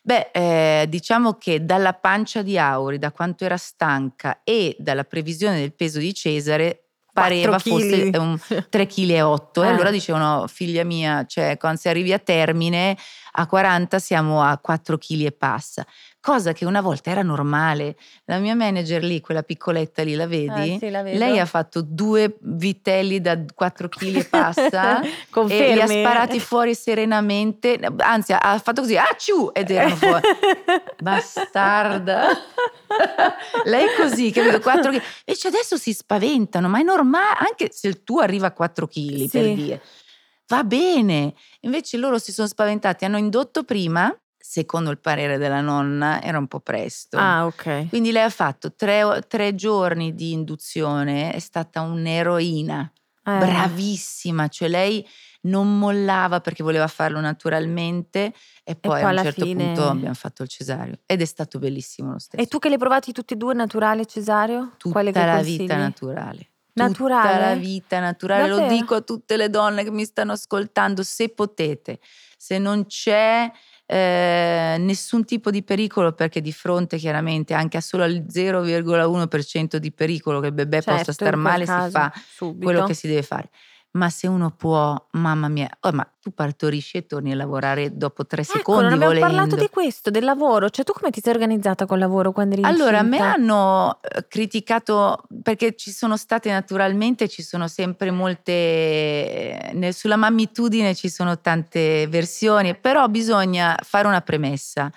Beh, 0.02 0.30
eh, 0.30 0.86
diciamo 0.90 1.38
che 1.38 1.64
dalla 1.64 1.94
pancia 1.94 2.42
di 2.42 2.58
Auri, 2.58 2.98
da 2.98 3.10
quanto 3.12 3.46
era 3.46 3.56
stanca 3.56 4.42
e 4.44 4.76
dalla 4.78 5.04
previsione 5.04 5.58
del 5.58 5.72
peso 5.72 5.98
di 6.00 6.12
Cesare, 6.12 6.83
pareva 7.14 7.58
fosse 7.58 8.10
un 8.18 8.36
3,8 8.70 8.86
kg. 9.52 9.62
E 9.62 9.66
Eh. 9.66 9.68
allora 9.70 9.90
dicevano, 9.90 10.46
figlia 10.48 10.84
mia, 10.84 11.24
cioè, 11.26 11.56
quando 11.56 11.78
si 11.78 11.88
arrivi 11.88 12.12
a 12.12 12.18
termine, 12.18 12.96
a 13.36 13.46
40 13.46 13.98
siamo 13.98 14.42
a 14.42 14.56
4 14.58 14.96
kg 14.96 15.24
e 15.24 15.32
passa. 15.32 15.84
Cosa 16.20 16.52
che 16.52 16.64
una 16.64 16.80
volta 16.80 17.10
era 17.10 17.22
normale. 17.22 17.96
La 18.26 18.38
mia 18.38 18.54
manager 18.54 19.02
lì, 19.02 19.20
quella 19.20 19.42
piccoletta 19.42 20.02
lì, 20.02 20.14
la 20.14 20.26
vedi? 20.26 20.74
Eh, 20.74 20.78
sì, 20.78 20.88
la. 20.88 21.02
Lei 21.02 21.38
ha 21.38 21.44
fatto 21.44 21.82
due 21.82 22.36
vitelli 22.40 23.20
da 23.20 23.38
4 23.54 23.88
kg 23.88 24.16
e 24.16 24.24
passa 24.24 25.02
e 25.48 25.74
li 25.74 25.80
ha 25.80 25.86
sparati 25.86 26.38
fuori 26.40 26.74
serenamente, 26.74 27.78
anzi 27.98 28.32
ha 28.32 28.58
fatto 28.62 28.82
così, 28.82 28.96
ah 28.96 29.14
ciù, 29.18 29.50
ed 29.52 29.70
erano 29.70 29.96
fuori. 29.96 30.22
Bastarda. 31.02 32.28
Lei 33.64 33.84
è 33.86 34.00
così, 34.00 34.30
capito? 34.30 34.60
4 34.60 34.90
kg. 34.92 35.02
Invece 35.26 35.48
adesso 35.48 35.76
si 35.76 35.92
spaventano, 35.92 36.68
ma 36.68 36.78
è 36.78 36.82
normale, 36.82 37.36
anche 37.40 37.68
se 37.72 37.88
il 37.88 38.02
tuo 38.04 38.20
arriva 38.20 38.46
a 38.46 38.52
4 38.52 38.86
kg, 38.86 39.28
per 39.28 39.42
Sì. 39.42 39.54
dire. 39.54 39.82
Va 40.48 40.62
bene. 40.64 41.34
Invece 41.60 41.96
loro 41.96 42.18
si 42.18 42.32
sono 42.32 42.46
spaventati, 42.48 43.04
hanno 43.04 43.16
indotto 43.16 43.64
prima, 43.64 44.14
secondo 44.36 44.90
il 44.90 44.98
parere 44.98 45.38
della 45.38 45.60
nonna, 45.62 46.20
era 46.22 46.38
un 46.38 46.46
po' 46.46 46.60
presto. 46.60 47.16
Ah, 47.16 47.46
ok. 47.46 47.88
Quindi 47.88 48.12
lei 48.12 48.24
ha 48.24 48.30
fatto 48.30 48.74
tre, 48.74 49.24
tre 49.26 49.54
giorni 49.54 50.14
di 50.14 50.32
induzione, 50.32 51.32
è 51.32 51.38
stata 51.38 51.80
un'eroina, 51.80 52.92
Eh. 53.26 53.38
bravissima, 53.38 54.48
cioè 54.48 54.68
lei 54.68 55.06
non 55.44 55.78
mollava 55.78 56.40
perché 56.40 56.62
voleva 56.62 56.86
farlo 56.88 57.20
naturalmente 57.20 58.32
e 58.64 58.76
poi, 58.76 59.00
poi 59.00 59.02
a 59.02 59.10
un 59.10 59.16
certo 59.16 59.44
fine- 59.44 59.64
punto 59.64 59.88
abbiamo 59.88 60.14
fatto 60.14 60.42
il 60.42 60.48
cesareo 60.48 60.98
ed 61.06 61.20
è 61.20 61.24
stato 61.26 61.58
bellissimo 61.58 62.12
lo 62.12 62.18
stesso. 62.18 62.42
E 62.42 62.46
tu 62.46 62.58
che 62.58 62.68
li 62.68 62.74
hai 62.74 62.80
provati 62.80 63.12
tutti 63.12 63.34
e 63.34 63.36
due, 63.36 63.54
naturale 63.54 64.02
e 64.02 64.06
cesareo? 64.06 64.72
Tutta 64.78 65.24
la 65.24 65.42
vita 65.42 65.76
naturale. 65.76 66.48
Naturale? 66.74 67.28
Tutta 67.32 67.38
la 67.48 67.54
vita 67.54 68.00
naturale, 68.00 68.48
lo 68.48 68.56
Davvero? 68.58 68.74
dico 68.74 68.94
a 68.96 69.00
tutte 69.00 69.36
le 69.36 69.48
donne 69.50 69.84
che 69.84 69.90
mi 69.90 70.04
stanno 70.04 70.32
ascoltando, 70.32 71.02
se 71.02 71.28
potete, 71.28 72.00
se 72.36 72.58
non 72.58 72.86
c'è 72.86 73.50
eh, 73.86 74.76
nessun 74.78 75.24
tipo 75.24 75.50
di 75.50 75.62
pericolo, 75.62 76.12
perché 76.12 76.40
di 76.40 76.52
fronte 76.52 76.96
chiaramente 76.96 77.54
anche 77.54 77.76
a 77.76 77.80
solo 77.80 78.04
il 78.04 78.24
0,1% 78.28 79.76
di 79.76 79.92
pericolo 79.92 80.40
che 80.40 80.46
il 80.48 80.52
bebè 80.52 80.80
Certo, 80.82 80.90
possa 80.98 81.12
star 81.12 81.36
male, 81.36 81.64
si 81.66 81.90
fa 81.90 82.12
subito. 82.26 82.64
quello 82.64 82.84
che 82.84 82.94
si 82.94 83.06
deve 83.06 83.22
fare. 83.22 83.50
Ma 83.94 84.10
se 84.10 84.26
uno 84.26 84.50
può, 84.50 84.96
mamma 85.12 85.46
mia, 85.46 85.68
oh, 85.82 85.92
ma 85.92 86.04
tu 86.20 86.32
partorisci 86.32 86.96
e 86.96 87.06
torni 87.06 87.30
a 87.30 87.36
lavorare 87.36 87.96
dopo 87.96 88.26
tre 88.26 88.42
Ecco, 88.42 88.56
secondi 88.56 88.82
non 88.82 88.92
abbiamo 88.94 89.12
volendo. 89.12 89.28
parlato 89.28 89.54
di 89.54 89.68
questo, 89.68 90.10
del 90.10 90.24
lavoro. 90.24 90.68
Cioè, 90.68 90.84
tu 90.84 90.92
come 90.92 91.10
ti 91.10 91.20
sei 91.22 91.32
organizzata 91.32 91.86
col 91.86 92.00
lavoro 92.00 92.32
quando 92.32 92.54
eri 92.54 92.64
Allora, 92.64 92.98
a 92.98 93.02
me 93.02 93.18
hanno 93.18 94.00
eh, 94.02 94.26
criticato 94.26 95.22
perché 95.44 95.76
ci 95.76 95.92
sono 95.92 96.16
state 96.16 96.50
naturalmente, 96.50 97.28
ci 97.28 97.42
sono 97.42 97.68
sempre 97.68 98.10
molte, 98.10 99.72
sulla 99.92 100.16
mammitudine 100.16 100.94
ci 100.96 101.08
sono 101.08 101.40
tante 101.40 102.08
versioni, 102.08 102.76
però 102.76 103.06
bisogna 103.06 103.78
fare 103.80 104.08
una 104.08 104.22
premessa. 104.22 104.90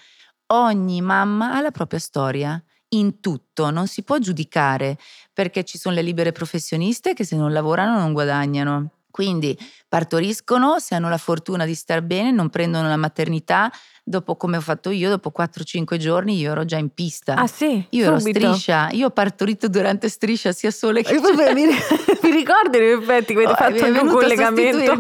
Ogni 0.48 1.01
mamma 1.01 1.54
ha 1.54 1.62
la 1.62 1.72
propria 1.72 2.00
storia. 2.00 2.60
In 2.91 3.20
tutto, 3.20 3.70
non 3.70 3.88
si 3.88 4.03
può 4.03 4.17
giudicare 4.17 4.98
perché 5.34 5.65
ci 5.65 5.77
sono 5.77 5.96
le 5.96 6.01
libere 6.01 6.32
professioniste 6.32 7.13
che 7.13 7.25
se 7.25 7.36
non 7.36 7.51
lavorano 7.51 8.00
non 8.00 8.13
guadagnano. 8.13 8.91
Quindi 9.12 9.58
partoriscono, 9.88 10.79
se 10.79 10.96
hanno 10.96 11.10
la 11.10 11.17
fortuna 11.17 11.65
di 11.65 11.74
star 11.75 12.01
bene, 12.01 12.32
non 12.32 12.50
prendono 12.50 12.88
la 12.88 12.96
maternità, 12.96 13.70
dopo 14.10 14.38
come 14.38 14.56
ho 14.56 14.62
fatto 14.62 14.90
io, 14.90 15.10
dopo 15.10 15.34
4-5 15.38 15.98
giorni 15.98 16.38
io 16.38 16.52
ero 16.52 16.64
già 16.64 16.78
in 16.78 16.90
pista. 16.94 17.36
Ah 17.36 17.46
sì, 17.48 17.86
io 17.90 18.06
ero 18.06 18.20
subito. 18.20 18.40
striscia, 18.40 18.90
io 18.92 19.08
ho 19.08 19.10
partorito 19.10 19.68
durante 19.68 20.08
striscia 20.08 20.54
sia 20.54 20.72
sole 20.72 21.04
che 21.04 21.16
Eh, 21.16 21.20
vabbè, 21.20 21.54
mi, 21.54 21.66
mi 22.24 22.32
ricordi 22.32 22.78
in 22.78 22.84
effetti 23.02 23.34
che 23.34 23.44
avete 23.44 23.52
Oh, 23.52 23.56
fatto 23.56 23.84
anche 23.84 24.00
un 24.00 24.08
collegamento? 24.10 24.92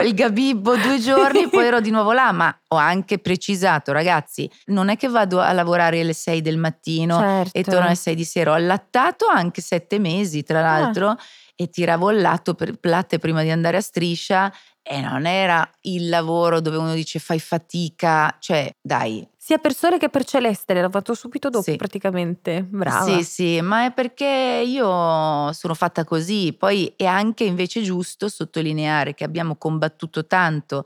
il 0.00 0.14
gabibbo 0.14 0.76
due 0.76 0.98
giorni, 1.00 1.48
poi 1.48 1.64
ero 1.66 1.80
di 1.80 1.90
nuovo 1.90 2.12
là, 2.12 2.32
ma 2.32 2.52
ho 2.68 2.76
anche 2.76 3.18
precisato, 3.18 3.92
ragazzi, 3.92 4.50
non 4.66 4.88
è 4.88 4.96
che 4.96 5.08
vado 5.08 5.38
a 5.40 5.52
lavorare 5.52 6.00
alle 6.00 6.12
6 6.12 6.40
del 6.42 6.56
mattino 6.56 7.18
Certo. 7.18 7.56
e 7.58 7.62
torno 7.62 7.86
alle 7.86 7.94
6 7.94 8.14
di 8.16 8.24
sera, 8.24 8.50
ho 8.50 8.54
allattato 8.54 9.26
anche 9.26 9.60
sette 9.62 9.98
mesi 10.00 10.38
Ah. 10.40 10.42
tra 10.42 10.60
l'altro 10.60 11.16
e 11.54 11.68
tiravo 11.68 12.10
il 12.10 12.20
latte 12.22 13.18
prima 13.18 13.42
di 13.42 13.50
andare 13.50 13.76
a 13.76 13.80
striscia 13.82 14.50
e 14.90 15.00
non 15.00 15.24
era 15.24 15.68
il 15.82 16.08
lavoro 16.08 16.60
dove 16.60 16.76
uno 16.76 16.94
dice 16.94 17.20
fai 17.20 17.38
fatica, 17.38 18.36
cioè 18.40 18.68
dai. 18.82 19.24
Sia 19.36 19.58
per 19.58 19.72
Sole 19.72 19.98
che 19.98 20.08
per 20.08 20.24
Celeste, 20.24 20.74
l'hai 20.74 20.90
fatto 20.90 21.14
subito 21.14 21.48
dopo 21.48 21.70
Sì. 21.70 21.76
praticamente. 21.76 22.62
Brava. 22.68 23.04
Sì, 23.04 23.22
sì, 23.22 23.60
ma 23.60 23.84
è 23.86 23.92
perché 23.92 24.62
io 24.66 25.52
sono 25.52 25.74
fatta 25.74 26.04
così. 26.04 26.52
Poi 26.58 26.92
è 26.96 27.04
anche 27.04 27.44
invece 27.44 27.82
giusto 27.82 28.28
sottolineare 28.28 29.14
che 29.14 29.22
abbiamo 29.24 29.54
combattuto 29.56 30.26
tanto 30.26 30.84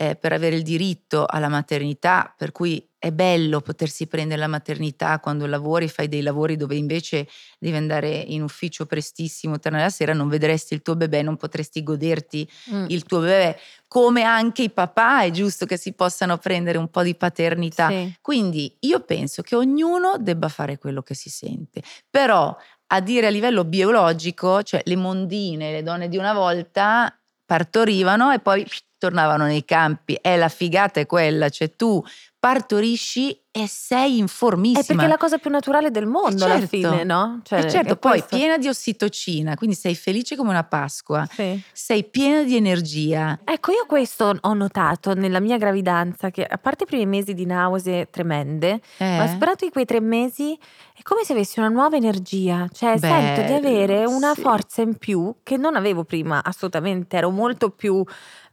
eh, 0.00 0.14
per 0.14 0.32
avere 0.32 0.54
il 0.54 0.62
diritto 0.62 1.26
alla 1.26 1.48
maternità, 1.48 2.32
per 2.36 2.52
cui 2.52 2.88
è 3.00 3.10
bello 3.10 3.60
potersi 3.60 4.06
prendere 4.06 4.40
la 4.40 4.46
maternità 4.46 5.18
quando 5.18 5.44
lavori, 5.46 5.88
fai 5.88 6.06
dei 6.06 6.22
lavori 6.22 6.54
dove 6.56 6.76
invece 6.76 7.26
devi 7.58 7.76
andare 7.76 8.08
in 8.08 8.42
ufficio 8.42 8.86
prestissimo, 8.86 9.58
tornare 9.58 9.84
la 9.84 9.90
sera, 9.90 10.12
non 10.12 10.28
vedresti 10.28 10.74
il 10.74 10.82
tuo 10.82 10.94
bebè, 10.94 11.22
non 11.22 11.36
potresti 11.36 11.82
goderti 11.82 12.48
Mm. 12.70 12.84
il 12.88 13.02
tuo 13.04 13.20
bebè, 13.20 13.58
come 13.88 14.22
anche 14.22 14.62
i 14.62 14.70
papà 14.70 15.22
è 15.22 15.30
giusto 15.30 15.66
che 15.66 15.76
si 15.76 15.92
possano 15.94 16.38
prendere 16.38 16.78
un 16.78 16.88
po' 16.90 17.02
di 17.02 17.16
paternità. 17.16 17.88
Sì. 17.88 18.14
Quindi 18.20 18.76
io 18.80 19.00
penso 19.00 19.42
che 19.42 19.56
ognuno 19.56 20.16
debba 20.18 20.48
fare 20.48 20.78
quello 20.78 21.02
che 21.02 21.14
si 21.14 21.28
sente, 21.28 21.82
però 22.08 22.56
a 22.86 23.00
dire 23.00 23.26
a 23.26 23.30
livello 23.30 23.64
biologico, 23.64 24.62
cioè 24.62 24.80
le 24.84 24.96
mondine, 24.96 25.72
le 25.72 25.82
donne 25.82 26.08
di 26.08 26.16
una 26.16 26.34
volta 26.34 27.12
partorivano 27.44 28.30
e 28.32 28.38
poi 28.40 28.64
tornavano 28.98 29.44
nei 29.44 29.64
campi. 29.64 30.14
E 30.14 30.36
la 30.36 30.48
figata 30.48 31.00
è 31.00 31.06
quella, 31.06 31.48
cioè 31.48 31.74
tu 31.74 32.02
partorisci 32.38 33.47
e 33.50 33.66
sei 33.66 34.16
È 34.16 34.20
informissima. 34.20 34.84
perché 34.86 35.04
è 35.04 35.08
la 35.08 35.16
cosa 35.16 35.38
più 35.38 35.50
naturale 35.50 35.90
del 35.90 36.06
mondo 36.06 36.44
alla 36.44 36.58
certo. 36.58 36.68
fine, 36.68 37.02
no? 37.04 37.40
Cioè, 37.42 37.64
e 37.64 37.70
certo, 37.70 37.94
è 37.94 37.96
poi 37.96 38.18
questo. 38.18 38.36
piena 38.36 38.58
di 38.58 38.68
ossitocina, 38.68 39.54
quindi 39.56 39.74
sei 39.74 39.94
felice 39.94 40.36
come 40.36 40.50
una 40.50 40.64
Pasqua, 40.64 41.26
Sì. 41.32 41.60
sei 41.72 42.04
piena 42.04 42.42
di 42.42 42.56
energia. 42.56 43.38
Ecco, 43.44 43.72
io 43.72 43.84
questo 43.86 44.36
ho 44.38 44.54
notato 44.54 45.14
nella 45.14 45.40
mia 45.40 45.56
gravidanza, 45.56 46.30
che 46.30 46.44
a 46.44 46.58
parte 46.58 46.84
i 46.84 46.86
primi 46.86 47.06
mesi 47.06 47.34
di 47.34 47.46
nausea 47.46 48.04
tremende, 48.06 48.80
ma 48.98 49.24
Eh? 49.24 49.28
superato 49.28 49.64
i 49.64 49.70
quei 49.70 49.86
tre 49.86 50.00
mesi 50.00 50.56
è 50.94 51.02
come 51.02 51.24
se 51.24 51.32
avessi 51.32 51.58
una 51.58 51.68
nuova 51.68 51.96
energia, 51.96 52.68
cioè 52.72 52.98
sento 52.98 53.42
di 53.42 53.52
avere 53.52 54.04
una 54.04 54.34
sì. 54.34 54.40
forza 54.42 54.82
in 54.82 54.96
più 54.96 55.34
che 55.42 55.56
non 55.56 55.74
avevo 55.74 56.04
prima, 56.04 56.42
assolutamente, 56.44 57.16
ero 57.16 57.30
molto 57.30 57.70
più, 57.70 58.04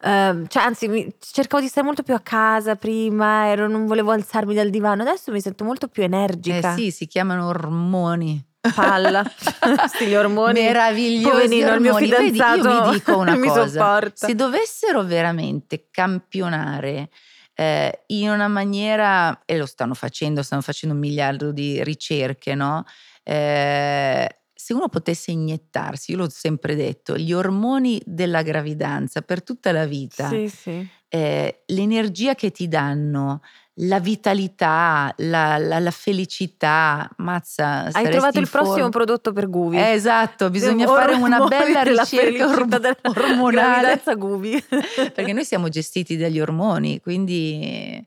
ehm, 0.02 0.48
cioè 0.48 0.64
anzi 0.64 1.14
cercavo 1.20 1.62
di 1.62 1.68
stare 1.70 1.86
molto 1.86 2.04
più 2.04 2.14
a 2.14 2.20
casa 2.20 2.76
prima, 2.76 3.48
ero- 3.50 3.68
non 3.68 3.86
volevo 3.88 4.12
alzarmi 4.12 4.54
dal 4.54 4.70
divano, 4.70 4.84
adesso 4.92 5.32
mi 5.32 5.42
sento 5.42 5.64
molto 5.64 5.88
più 5.88 6.02
Eh 6.04 6.06
energica, 6.06 6.76
sì, 6.76 6.92
si 6.92 7.08
chiamano 7.08 7.48
ormoni. 7.48 8.44
palla, 8.74 9.24
sti 9.88 10.06
gli 10.08 10.16
ormoni, 10.16 10.62
meravigliosi 10.62 11.30
poverino, 11.30 11.74
il 11.76 11.82
mio 11.82 11.94
ormoni. 11.94 12.10
Vedi, 12.10 12.32
fidanzato 12.32 12.70
io 12.70 12.82
mi 12.86 12.92
dico 12.92 13.18
una 13.18 13.36
mi 13.38 13.48
cosa, 13.48 13.68
sopporta. 13.68 14.28
se 14.28 14.34
dovessero 14.36 15.04
veramente 15.04 15.88
campionare 15.92 17.10
eh, 17.54 18.04
in 18.08 18.30
una 18.30 18.48
maniera, 18.48 19.44
e 19.46 19.58
lo 19.58 19.66
stanno 19.66 19.94
facendo, 19.94 20.42
stanno 20.44 20.62
facendo 20.62 20.96
un 20.96 21.02
miliardo 21.02 21.52
di 21.52 21.84
ricerche, 21.84 22.56
no? 22.56 22.84
Eh, 23.24 24.40
se 24.58 24.74
uno 24.74 24.88
potesse 24.90 25.32
iniettarsi, 25.32 26.12
io 26.12 26.18
l'ho 26.18 26.30
sempre 26.30 26.76
detto, 26.76 27.18
gli 27.18 27.34
ormoni 27.34 28.02
della 28.06 28.42
gravidanza 28.42 29.22
per 29.22 29.44
tutta 29.44 29.72
la 29.72 29.86
vita, 29.86 30.28
Sì, 30.30 30.50
sì. 30.50 30.88
eh, 31.08 31.62
l'energia 31.68 32.34
che 32.36 32.50
ti 32.52 32.68
danno, 32.68 33.42
la 33.80 34.00
vitalità, 34.00 35.14
la, 35.18 35.58
la- 35.58 35.80
la 35.80 35.92
felicità, 35.92 37.10
mazza. 37.18 37.90
Hai 37.92 38.10
trovato 38.10 38.40
il 38.40 38.50
prossimo 38.50 38.74
forma. 38.76 38.90
prodotto 38.90 39.34
per 39.34 39.50
Guvi. 39.50 39.78
Eh, 39.78 39.92
esatto, 39.92 40.50
bisogna 40.50 40.88
fare 40.88 41.14
una 41.16 41.46
bella 41.46 41.84
ricerca 41.84 42.48
orm- 42.48 42.78
della 42.78 42.96
ormonale. 43.04 44.02
Guvi. 44.16 44.64
Perché 45.14 45.34
noi 45.34 45.44
siamo 45.44 45.68
gestiti 45.70 46.16
dagli 46.18 46.40
ormoni, 46.40 47.02
quindi 47.02 48.02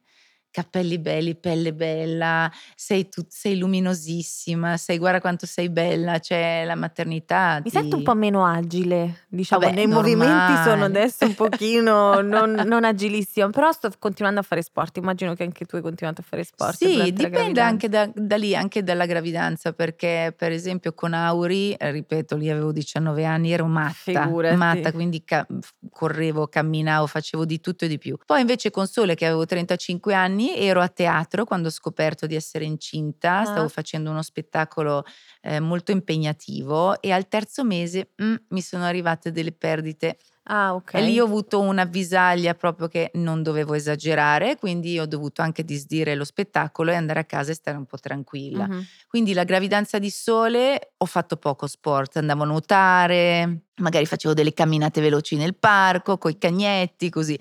capelli 0.50 0.98
belli, 0.98 1.34
pelle 1.36 1.72
bella, 1.74 2.50
sei, 2.74 3.08
tu- 3.08 3.24
sei 3.28 3.58
luminosissima, 3.58 4.76
sei 4.76 4.98
guarda 4.98 5.20
quanto 5.20 5.46
sei 5.46 5.68
bella, 5.70 6.18
cioè 6.18 6.62
la 6.64 6.74
maternità. 6.74 7.56
Mi 7.62 7.70
ti- 7.70 7.76
sento 7.76 7.96
un 7.96 8.02
po' 8.02 8.14
meno 8.14 8.44
agile, 8.46 9.24
diciamo, 9.28 9.60
Vabbè, 9.62 9.74
nei 9.74 9.86
movimenti 9.86 10.54
sono 10.56 10.76
normale. 10.76 10.84
adesso 10.98 11.26
un 11.26 11.34
pochino 11.34 12.20
non, 12.22 12.50
non 12.66 12.84
agilissima, 12.84 13.48
però 13.50 13.70
sto 13.72 13.90
continuando 13.98 14.40
a 14.40 14.42
fare 14.42 14.62
sport, 14.62 14.96
immagino 14.96 15.34
che 15.34 15.42
anche 15.42 15.64
tu 15.64 15.76
hai 15.76 15.82
continuato 15.82 16.20
a 16.22 16.24
fare 16.24 16.44
sport. 16.44 16.76
Sì, 16.76 17.12
dipende 17.12 17.60
anche 17.60 17.88
da, 17.88 18.10
da 18.14 18.36
lì, 18.36 18.54
anche 18.56 18.82
dalla 18.82 19.06
gravidanza, 19.06 19.72
perché 19.72 20.34
per 20.36 20.52
esempio 20.52 20.92
con 20.94 21.12
Auri, 21.14 21.72
eh, 21.74 21.90
ripeto, 21.90 22.36
lì 22.36 22.50
avevo 22.50 22.72
19 22.72 23.24
anni, 23.24 23.52
ero 23.52 23.66
matta, 23.66 23.92
Figurati. 23.94 24.56
matta, 24.56 24.92
quindi 24.92 25.22
ca- 25.24 25.46
correvo, 25.90 26.46
camminavo, 26.48 27.06
facevo 27.06 27.44
di 27.44 27.60
tutto 27.60 27.84
e 27.84 27.88
di 27.88 27.98
più. 27.98 28.16
Poi 28.24 28.40
invece 28.40 28.70
con 28.70 28.86
Sole, 28.86 29.14
che 29.14 29.26
avevo 29.26 29.44
35 29.44 30.14
anni, 30.14 30.37
ero 30.46 30.80
a 30.80 30.88
teatro 30.88 31.44
quando 31.44 31.68
ho 31.68 31.70
scoperto 31.70 32.26
di 32.26 32.34
essere 32.34 32.64
incinta, 32.64 33.40
Ah. 33.40 33.44
stavo 33.44 33.68
facendo 33.68 34.10
uno 34.10 34.22
spettacolo 34.22 35.04
eh, 35.42 35.60
molto 35.60 35.90
impegnativo 35.92 37.00
e 37.00 37.10
al 37.12 37.28
terzo 37.28 37.64
mese 37.64 38.10
mm, 38.22 38.34
mi 38.48 38.60
sono 38.60 38.84
arrivate 38.84 39.32
delle 39.32 39.52
perdite 39.52 40.18
Ah, 40.50 40.74
ok. 40.74 40.94
e 40.94 41.02
lì 41.02 41.18
ho 41.20 41.24
avuto 41.24 41.60
un'avvisaglia 41.60 42.54
proprio 42.54 42.88
che 42.88 43.10
non 43.14 43.42
dovevo 43.42 43.74
esagerare, 43.74 44.56
quindi 44.56 44.98
ho 44.98 45.04
dovuto 45.06 45.42
anche 45.42 45.62
disdire 45.62 46.14
lo 46.14 46.24
spettacolo 46.24 46.90
e 46.90 46.94
andare 46.94 47.20
a 47.20 47.24
casa 47.24 47.50
e 47.50 47.54
stare 47.54 47.76
un 47.76 47.84
po' 47.84 47.98
tranquilla. 47.98 48.66
Mhm. 48.66 48.86
Quindi 49.08 49.34
la 49.34 49.44
gravidanza 49.44 49.98
di 49.98 50.08
sole 50.08 50.92
ho 50.96 51.04
fatto 51.04 51.36
poco 51.36 51.66
sport, 51.66 52.16
andavo 52.16 52.44
a 52.44 52.46
nuotare, 52.46 53.64
magari 53.76 54.06
facevo 54.06 54.32
delle 54.32 54.54
camminate 54.54 55.00
veloci 55.02 55.36
nel 55.36 55.54
parco, 55.54 56.16
coi 56.16 56.38
cagnetti, 56.38 57.10
così. 57.10 57.38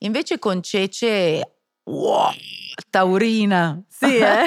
Invece 0.00 0.38
con 0.38 0.62
Cece, 0.62 1.55
wow, 1.86 2.30
taurina. 2.90 3.82
Sì, 3.88 4.16
eh? 4.18 4.44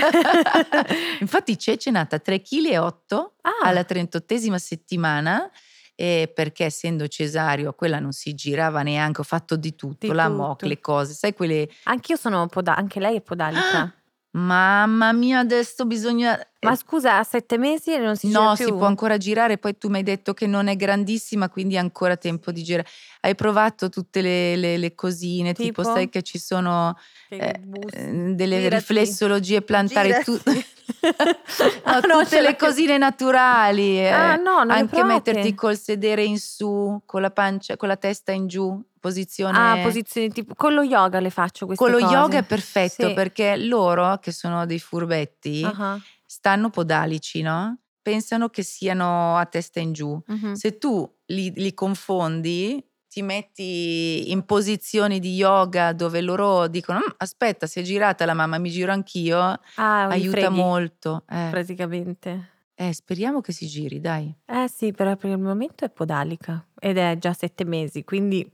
Infatti 1.20 1.58
Cece 1.58 1.90
è 1.90 1.94
nata 1.94 2.18
3,8 2.18 2.42
kg 2.42 3.14
Ah, 3.42 3.68
alla 3.68 3.82
38esima 3.82 4.56
settimana 4.56 5.50
perché 5.96 6.64
essendo 6.64 7.08
cesario 7.10 7.74
quella 7.74 8.00
non 8.00 8.14
si 8.14 8.34
girava 8.34 8.84
neanche, 8.84 9.20
ho 9.20 9.26
fatto 9.26 9.58
di 9.58 9.76
tutto, 9.76 10.08
Di 10.08 10.14
la 10.14 10.28
tutto. 10.28 10.36
moc, 10.38 10.62
le 10.62 10.80
cose, 10.80 11.12
sai 11.14 11.34
quelle, 11.34 11.68
anch'io 11.84 12.16
sono 12.16 12.48
poda- 12.48 12.78
anche 12.78 13.02
lei 13.02 13.18
è 13.18 13.22
podalica. 13.22 13.94
Mamma 14.32 15.12
mia 15.12 15.40
adesso 15.40 15.86
bisogna... 15.86 16.40
Ma 16.62 16.76
scusa, 16.76 17.18
a 17.18 17.24
sette 17.24 17.58
mesi 17.58 17.96
non 17.98 18.16
si 18.18 18.30
no, 18.30 18.54
più? 18.54 18.66
si 18.66 18.72
può 18.74 18.86
ancora 18.86 19.18
girare, 19.18 19.58
poi 19.58 19.78
tu 19.78 19.88
mi 19.90 19.98
hai 19.98 20.04
detto 20.04 20.34
che 20.34 20.46
non 20.46 20.68
è 20.68 20.76
grandissima, 20.76 21.48
quindi 21.50 21.76
hai 21.76 21.82
ancora 21.82 22.18
tempo 22.18 22.52
di 22.52 22.64
girare. 22.64 22.88
Hai 23.22 23.34
provato 23.34 23.88
tutte 23.90 24.22
le, 24.22 24.56
le- 24.58 24.78
le 24.78 24.94
cosine, 24.94 25.54
tipo? 25.54 25.82
Tipo? 25.82 25.84
sai 25.84 26.10
che 26.10 26.22
ci 26.22 26.38
sono 26.38 26.98
Che 27.30 27.36
eh, 27.38 27.62
eh, 27.92 28.34
delle 28.36 28.60
girati. 28.60 28.76
riflessologie 28.76 29.62
plantari, 29.62 30.14
tu- 30.24 30.38
Ah, 31.84 32.00
No, 32.02 32.16
no, 32.16 32.24
tutte 32.24 32.42
le 32.42 32.56
cosine 32.56 32.98
naturali. 32.98 34.00
eh. 34.00 34.10
Ah, 34.10 34.36
no, 34.36 34.64
non 34.64 34.72
Anche 34.72 35.04
metterti 35.04 35.54
col 35.56 35.78
sedere 35.78 36.24
in 36.24 36.38
su, 36.40 37.02
con 37.06 37.22
la 37.22 37.32
pancia, 37.32 37.78
con 37.78 37.88
la 37.88 37.96
testa 37.96 38.32
in 38.32 38.48
giù, 38.48 38.82
posizione. 39.00 39.58
Ah, 39.58 39.78
posizioni 39.80 40.30
tipo 40.30 40.54
con 40.56 40.74
lo 40.74 40.84
yoga 40.84 41.20
le 41.20 41.30
faccio 41.30 41.66
queste 41.66 41.84
con 41.84 41.92
lo 41.92 42.00
cose. 42.00 42.14
yoga 42.14 42.38
è 42.40 42.46
perfetto 42.46 43.08
Sì. 43.08 43.14
perché 43.14 43.56
loro, 43.58 44.18
che 44.20 44.32
sono 44.32 44.66
dei 44.66 44.80
furbetti, 44.80 45.64
Ah, 45.64 46.00
stanno 46.26 46.70
podalici, 46.70 47.42
no? 47.42 47.80
Pensano 48.02 48.50
che 48.50 48.64
siano 48.64 49.38
a 49.38 49.46
testa 49.46 49.80
in 49.80 49.94
giù. 49.94 50.20
mhm. 50.28 50.54
Se 50.56 50.78
tu 50.78 51.10
li, 51.28 51.52
li 51.56 51.74
confondi, 51.74 52.84
ti 53.08 53.22
metti 53.24 54.32
in 54.32 54.46
posizioni 54.46 55.20
di 55.20 55.36
yoga 55.36 55.94
dove 55.94 56.22
loro 56.22 56.68
dicono: 56.68 57.00
"Mm, 57.00 57.12
Aspetta, 57.18 57.66
si 57.68 57.80
è 57.80 57.84
girata 57.84 58.26
la 58.26 58.34
mamma, 58.34 58.58
mi 58.60 58.70
giro 58.70 58.92
anch'io. 58.92 59.60
Ah, 59.78 60.10
Aiuta 60.12 60.50
molto. 60.50 61.24
Eh, 61.28 61.50
praticamente. 61.50 62.50
eh, 62.76 62.94
speriamo 62.94 63.42
che 63.42 63.52
si 63.52 63.68
giri, 63.68 64.00
dai. 64.00 64.34
Eh 64.52 64.68
sì, 64.68 64.92
però 64.92 65.16
per 65.16 65.30
il 65.30 65.38
momento 65.38 65.86
è 65.86 65.90
podalica 65.92 66.66
ed 66.80 66.98
è 66.98 67.18
già 67.20 67.34
sette 67.34 67.64
mesi, 67.66 68.04
quindi 68.04 68.50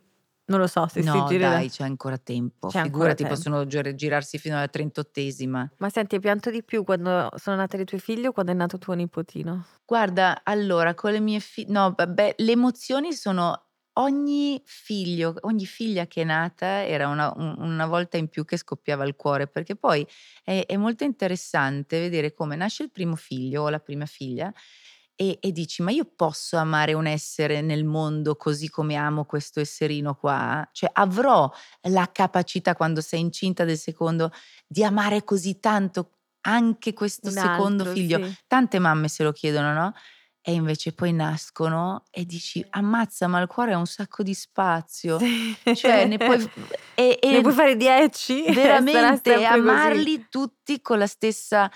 non 0.48 0.60
lo 0.60 0.68
so 0.68 0.88
se 0.88 1.02
si 1.04 1.22
No, 1.22 1.24
girerà. 1.24 1.62
dai, 1.62 1.70
c'è 1.70 1.84
ancora 1.84 2.18
tempo. 2.18 2.72
C'è 2.72 2.78
ancora 2.80 3.16
Figurati, 3.16 3.26
tempo. 3.26 3.46
possono 3.46 3.66
gir- 3.66 3.94
girarsi 3.96 4.38
fino 4.40 4.56
alla 4.58 4.68
38esima. 4.68 5.70
Ma 5.78 5.88
senti, 5.90 6.16
hai 6.16 6.20
pianto 6.22 6.50
di 6.50 6.64
più 6.66 6.84
quando 6.84 7.30
sono 7.38 7.56
nate 7.56 7.78
le 7.78 7.86
tue 7.86 7.98
figlie 7.98 8.28
o 8.28 8.32
quando 8.34 8.52
è 8.52 8.56
nato 8.56 8.78
tuo 8.78 8.94
nipotino? 8.94 9.66
Guarda, 9.88 10.42
allora, 10.44 10.94
con 10.96 11.12
le 11.12 11.20
mie 11.20 11.40
figlie, 11.40 11.72
no, 11.72 11.94
vabbè, 11.96 12.36
le 12.38 12.52
emozioni 12.52 13.14
sono 13.14 13.62
ogni 13.98 14.62
figlio, 14.66 15.36
ogni 15.42 15.66
figlia 15.66 16.08
che 16.08 16.22
è 16.22 16.26
nata 16.26 16.84
era 16.86 17.08
una, 17.08 17.32
un- 17.36 17.56
una 17.60 17.86
volta 17.86 18.18
in 18.18 18.28
più 18.30 18.46
che 18.46 18.58
scoppiava 18.58 19.06
il 19.06 19.16
cuore, 19.16 19.48
perché 19.48 19.76
poi 19.76 20.06
è, 20.44 20.66
è 20.66 20.76
molto 20.76 21.04
interessante 21.04 22.00
vedere 22.00 22.34
come 22.34 22.56
nasce 22.56 22.82
il 22.84 22.92
primo 22.92 23.16
figlio 23.16 23.62
o 23.64 23.70
la 23.70 23.80
prima 23.80 24.06
figlia 24.08 24.52
e, 25.16 25.38
e 25.42 25.52
dici, 25.52 25.82
ma 25.82 25.92
io 25.92 26.06
posso 26.16 26.58
amare 26.58 26.94
un 26.94 27.08
essere 27.08 27.62
nel 27.62 27.86
mondo 27.86 28.36
così 28.36 28.70
come 28.70 28.96
amo 28.96 29.26
questo 29.26 29.60
esserino 29.62 30.16
qua? 30.16 30.68
Cioè 30.72 30.90
avrò 30.94 31.50
la 31.84 32.10
capacità 32.12 32.76
quando 32.76 33.02
sei 33.02 33.22
incinta 33.22 33.64
del 33.64 33.78
secondo 33.78 34.32
di 34.68 34.84
amare 34.84 35.24
così 35.24 35.60
tanto 35.60 36.10
anche 36.42 36.94
questo 36.94 37.28
Un 37.30 37.34
secondo 37.34 37.84
altro, 37.84 37.92
figlio? 37.96 38.24
sì. 38.26 38.36
Tante 38.48 38.78
mamme 38.80 39.08
se 39.08 39.24
lo 39.24 39.32
chiedono, 39.32 39.74
no? 39.74 39.94
e 40.48 40.52
invece 40.54 40.94
poi 40.94 41.12
nascono 41.12 42.04
e 42.12 42.24
dici 42.24 42.64
ammazza 42.70 43.26
ma 43.26 43.42
il 43.42 43.48
cuore 43.48 43.74
ha 43.74 43.80
un 43.80 43.88
sacco 43.88 44.22
di 44.22 44.36
spazio 44.36 45.18
Sì. 45.18 45.56
cioè 45.76 46.06
ne 46.06 46.18
puoi, 46.18 46.48
e, 46.94 47.18
e 47.20 47.32
Ne 47.32 47.42
puoi 47.42 47.52
fare 47.54 47.76
10? 47.76 48.44
Sarà 48.54 48.54
veramente 48.54 49.32
sempre 49.32 49.48
così. 49.48 49.70
amarli 49.70 50.28
tutti 50.30 50.82
con 50.84 51.00
la 51.00 51.08
stessa 51.08 51.68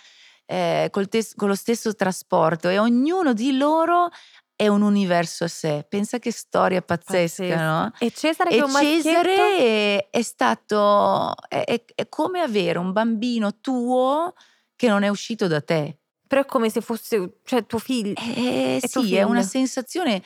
eh, 0.52 0.90
tes- 1.10 1.36
con 1.36 1.48
lo 1.48 1.56
stesso 1.56 1.94
trasporto 1.94 2.70
e 2.70 2.80
ognuno 2.80 3.34
di 3.34 3.56
loro 3.56 4.10
è 4.56 4.68
un 4.68 4.82
universo 4.82 5.44
a 5.44 5.48
sé 5.48 5.86
pensa 5.88 6.18
che 6.20 6.32
storia 6.32 6.82
pazzesca 6.82 7.44
Pazzesco. 7.44 7.62
no? 7.62 7.92
E 8.00 8.12
Cesare 8.12 8.50
E? 8.50 8.64
Cesare 9.02 9.36
è, 9.58 10.08
è 10.10 10.22
stato 10.22 11.34
è, 11.48 11.64
è- 11.96 12.10
come 12.10 12.42
avere 12.42 12.80
un 12.80 12.92
bambino 12.92 13.60
tuo 13.60 14.34
che 14.76 14.88
non 14.88 15.04
è 15.04 15.08
uscito 15.10 15.48
da 15.48 15.62
te 15.62 16.00
Però 16.28 16.42
è 16.42 16.46
come 16.46 16.70
se 16.70 16.82
fosse, 16.82 17.40
cioè 17.44 17.66
tuo 17.66 17.80
figlio. 17.80 18.14
eh, 18.20 18.80
È 18.82 18.88
tuo 18.90 19.02
sì, 19.04 19.16
è 19.16 19.24
una 19.24 19.42
sensazione 19.44 20.22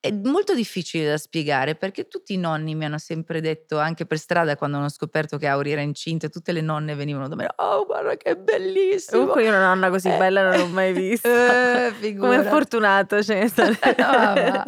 è 0.00 0.12
molto 0.12 0.54
difficile 0.54 1.06
da 1.08 1.16
spiegare 1.18 1.74
perché 1.74 2.06
tutti 2.06 2.32
i 2.32 2.36
nonni 2.36 2.74
mi 2.76 2.84
hanno 2.84 2.98
sempre 2.98 3.40
detto, 3.40 3.78
anche 3.78 4.06
per 4.06 4.18
strada 4.18 4.56
quando 4.56 4.76
hanno 4.76 4.88
scoperto 4.88 5.38
che 5.38 5.46
Auri 5.48 5.72
era 5.72 5.80
incinta, 5.80 6.28
tutte 6.28 6.52
le 6.52 6.60
nonne 6.60 6.94
venivano 6.94 7.26
da 7.28 7.34
me, 7.34 7.48
oh 7.56 7.84
guarda 7.84 8.16
che 8.16 8.36
bellissimo. 8.36 9.18
Comunque 9.18 9.42
io 9.42 9.48
una 9.48 9.66
nonna 9.66 9.90
così 9.90 10.08
Eh, 10.08 10.16
bella 10.16 10.42
non 10.48 10.58
l'ho 10.58 10.66
mai 10.68 10.92
vista. 10.94 11.28
Eh, 11.28 11.90
Come 11.90 12.00
figurati. 12.00 12.46
è 12.46 12.48
fortunato 12.48 13.22
Cesare. 13.22 13.78
No, 13.98 14.64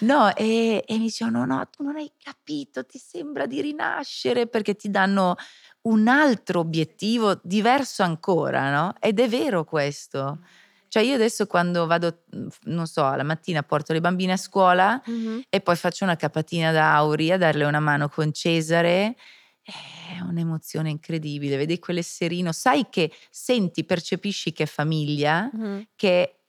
No, 0.26 0.34
e, 0.36 0.82
e 0.86 0.92
mi 0.94 1.00
dicevano: 1.04 1.44
no, 1.44 1.68
tu 1.70 1.82
non 1.82 1.96
hai 1.96 2.10
capito, 2.22 2.84
ti 2.86 2.98
sembra 2.98 3.46
di 3.46 3.60
rinascere 3.60 4.46
perché 4.46 4.74
ti 4.74 4.90
danno 4.90 5.36
un 5.82 6.06
altro 6.08 6.60
obiettivo 6.60 7.38
diverso 7.42 8.02
ancora, 8.04 8.70
no? 8.70 8.94
Ed 9.00 9.18
è 9.20 9.28
vero 9.28 9.64
questo. 9.64 10.38
Cioè, 10.92 11.02
io 11.04 11.14
adesso 11.14 11.46
quando 11.46 11.86
vado, 11.86 12.24
non 12.64 12.86
so, 12.86 13.00
la 13.14 13.22
mattina 13.22 13.62
porto 13.62 13.94
le 13.94 14.00
bambine 14.02 14.32
a 14.32 14.36
scuola 14.36 15.00
Mhm. 15.06 15.44
e 15.48 15.60
poi 15.62 15.74
faccio 15.74 16.04
una 16.04 16.16
capatina 16.16 16.70
da 16.70 16.94
Auri 16.96 17.30
a 17.32 17.38
darle 17.38 17.64
una 17.64 17.80
mano 17.80 18.10
con 18.10 18.30
Cesare. 18.30 19.16
È 19.62 20.20
un'emozione 20.20 20.90
incredibile, 20.90 21.56
vedi 21.56 21.78
quell'esserino, 21.78 22.52
sai 22.52 22.88
che 22.90 23.10
senti, 23.30 23.84
percepisci 23.84 24.52
che 24.52 24.64
è 24.64 24.66
famiglia, 24.66 25.48
Mhm. 25.50 25.86
che 25.96 26.41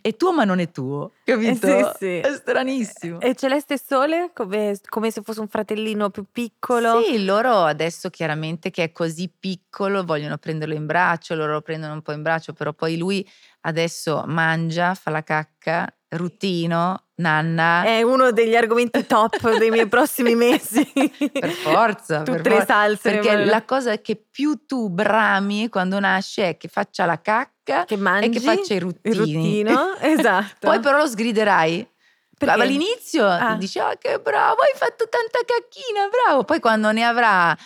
è 0.00 0.14
tuo 0.16 0.32
ma 0.32 0.44
non 0.44 0.60
è 0.60 0.70
tuo, 0.70 1.12
capito? 1.24 1.66
Eh, 1.66 1.84
sì, 1.84 1.98
sì. 1.98 2.18
È 2.18 2.32
stranissimo. 2.32 3.20
E 3.20 3.34
Celeste 3.34 3.74
e 3.74 3.80
Sole 3.84 4.30
come, 4.32 4.78
come 4.88 5.10
se 5.10 5.22
fosse 5.22 5.40
un 5.40 5.48
fratellino 5.48 6.10
più 6.10 6.24
piccolo. 6.30 7.02
Sì, 7.02 7.24
loro 7.24 7.64
adesso 7.64 8.10
chiaramente 8.10 8.70
che 8.70 8.84
è 8.84 8.92
così 8.92 9.28
piccolo 9.36 10.04
vogliono 10.04 10.38
prenderlo 10.38 10.74
in 10.74 10.86
braccio, 10.86 11.34
loro 11.34 11.52
lo 11.54 11.62
prendono 11.62 11.94
un 11.94 12.02
po' 12.02 12.12
in 12.12 12.22
braccio, 12.22 12.52
però 12.52 12.72
poi 12.72 12.96
lui 12.96 13.28
adesso 13.62 14.22
mangia, 14.26 14.94
fa 14.94 15.10
la 15.10 15.22
cacca, 15.22 15.92
ruttino, 16.10 17.03
nanna, 17.16 17.84
È 17.84 18.02
uno 18.02 18.32
degli 18.32 18.56
argomenti 18.56 19.06
top 19.06 19.56
dei 19.58 19.70
miei 19.70 19.86
prossimi 19.88 20.34
mesi. 20.34 20.84
per 21.32 21.50
forza. 21.50 22.22
per 22.22 22.36
Tutte 22.36 22.48
le 22.48 22.56
forza. 22.56 22.72
salse. 22.74 23.10
Perché 23.10 23.36
voglio- 23.36 23.50
la 23.50 23.62
cosa 23.62 23.98
che 24.00 24.16
più 24.30 24.64
tu 24.66 24.88
brami 24.88 25.68
quando 25.68 25.98
nasce 26.00 26.50
è 26.50 26.56
che 26.56 26.68
faccia 26.68 27.04
la 27.06 27.20
cacca 27.20 27.84
che 27.84 27.96
mangi 27.96 28.26
e 28.26 28.30
che 28.30 28.40
faccia 28.40 28.74
i 28.74 28.78
ruttini. 28.78 29.14
il 29.14 29.18
ruttino, 29.20 29.94
esatto. 30.00 30.66
Poi 30.68 30.80
però 30.80 30.98
lo 30.98 31.06
sgriderai. 31.06 31.88
Perché? 32.36 32.60
All'inizio 32.62 33.26
Ah. 33.26 33.54
dici, 33.54 33.78
ah 33.78 33.96
che 33.96 34.18
bravo, 34.18 34.60
hai 34.62 34.76
fatto 34.76 35.06
tanta 35.08 35.38
cacchina, 35.46 36.08
bravo. 36.10 36.42
Poi 36.42 36.58
quando 36.58 36.90
ne 36.90 37.04
avrà, 37.04 37.56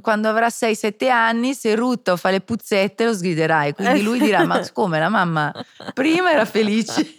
quando 0.00 0.28
avrà 0.28 0.48
6-7 0.48 1.10
anni, 1.10 1.52
se 1.54 1.76
rutta 1.76 2.12
o 2.12 2.16
fa 2.16 2.30
le 2.30 2.40
puzzette 2.40 3.04
lo 3.04 3.12
sgriderai. 3.12 3.74
Quindi 3.74 4.02
lui 4.02 4.18
dirà, 4.18 4.44
ma 4.46 4.58
come 4.72 4.98
la 4.98 5.10
mamma 5.10 5.52
prima 5.92 6.32
era 6.32 6.46
felice. 6.46 7.14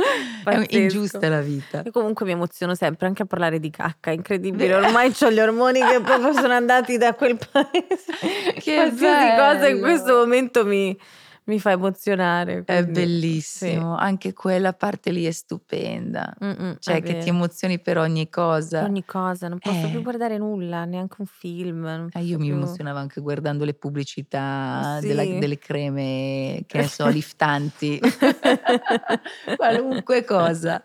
È 0.44 0.76
ingiusta 0.76 1.28
la 1.28 1.40
vita. 1.40 1.82
Io 1.84 1.90
comunque 1.90 2.24
mi 2.26 2.32
emoziono 2.32 2.74
sempre 2.74 3.06
anche 3.06 3.22
a 3.22 3.26
parlare 3.26 3.58
di 3.58 3.70
cacca, 3.70 4.10
è 4.10 4.14
incredibile. 4.14 4.74
Ormai 4.74 5.14
ho 5.18 5.30
gli 5.30 5.40
ormoni 5.40 5.80
che 5.80 6.00
proprio 6.00 6.32
sono 6.32 6.52
andati 6.52 6.96
da 6.98 7.14
quel 7.14 7.36
paese. 7.50 8.54
Che 8.54 8.74
Qualsiasi 8.74 9.36
cosa 9.36 9.68
in 9.68 9.80
questo 9.80 10.14
momento 10.14 10.64
mi, 10.64 10.98
mi 11.50 11.60
fa 11.60 11.72
emozionare. 11.72 12.62
È 12.64 12.82
quindi, 12.82 12.92
bellissimo, 12.92 13.96
anche 13.96 14.32
quella 14.32 14.72
parte 14.72 15.10
lì 15.10 15.24
è 15.24 15.30
stupenda. 15.32 16.34
sì. 16.38 16.44
Mm, 16.44 16.50
mm, 16.62 16.72
Cioè 16.78 16.94
è 16.96 17.02
che 17.02 17.12
vero. 17.12 17.24
ti 17.24 17.28
emozioni 17.30 17.78
per 17.80 17.98
ogni 17.98 18.28
cosa. 18.30 18.84
Ogni 18.84 19.04
cosa, 19.04 19.48
non 19.48 19.58
posso 19.58 19.86
Eh. 19.86 19.90
più 19.90 20.02
guardare 20.02 20.38
nulla, 20.38 20.84
neanche 20.84 21.16
un 21.18 21.26
film. 21.26 21.84
Eh, 22.12 22.20
io 22.20 22.36
posso 22.36 22.38
mi 22.38 22.46
più- 22.46 22.54
emozionavo 22.54 22.98
anche 22.98 23.20
guardando 23.20 23.64
le 23.64 23.74
pubblicità 23.74 24.98
Sì. 25.00 25.08
della- 25.08 25.24
delle 25.24 25.58
creme, 25.58 26.62
che 26.66 26.78
ne 26.78 26.86
so, 26.86 27.06
liftanti. 27.08 28.00
Qualunque 29.56 30.24
cosa. 30.24 30.82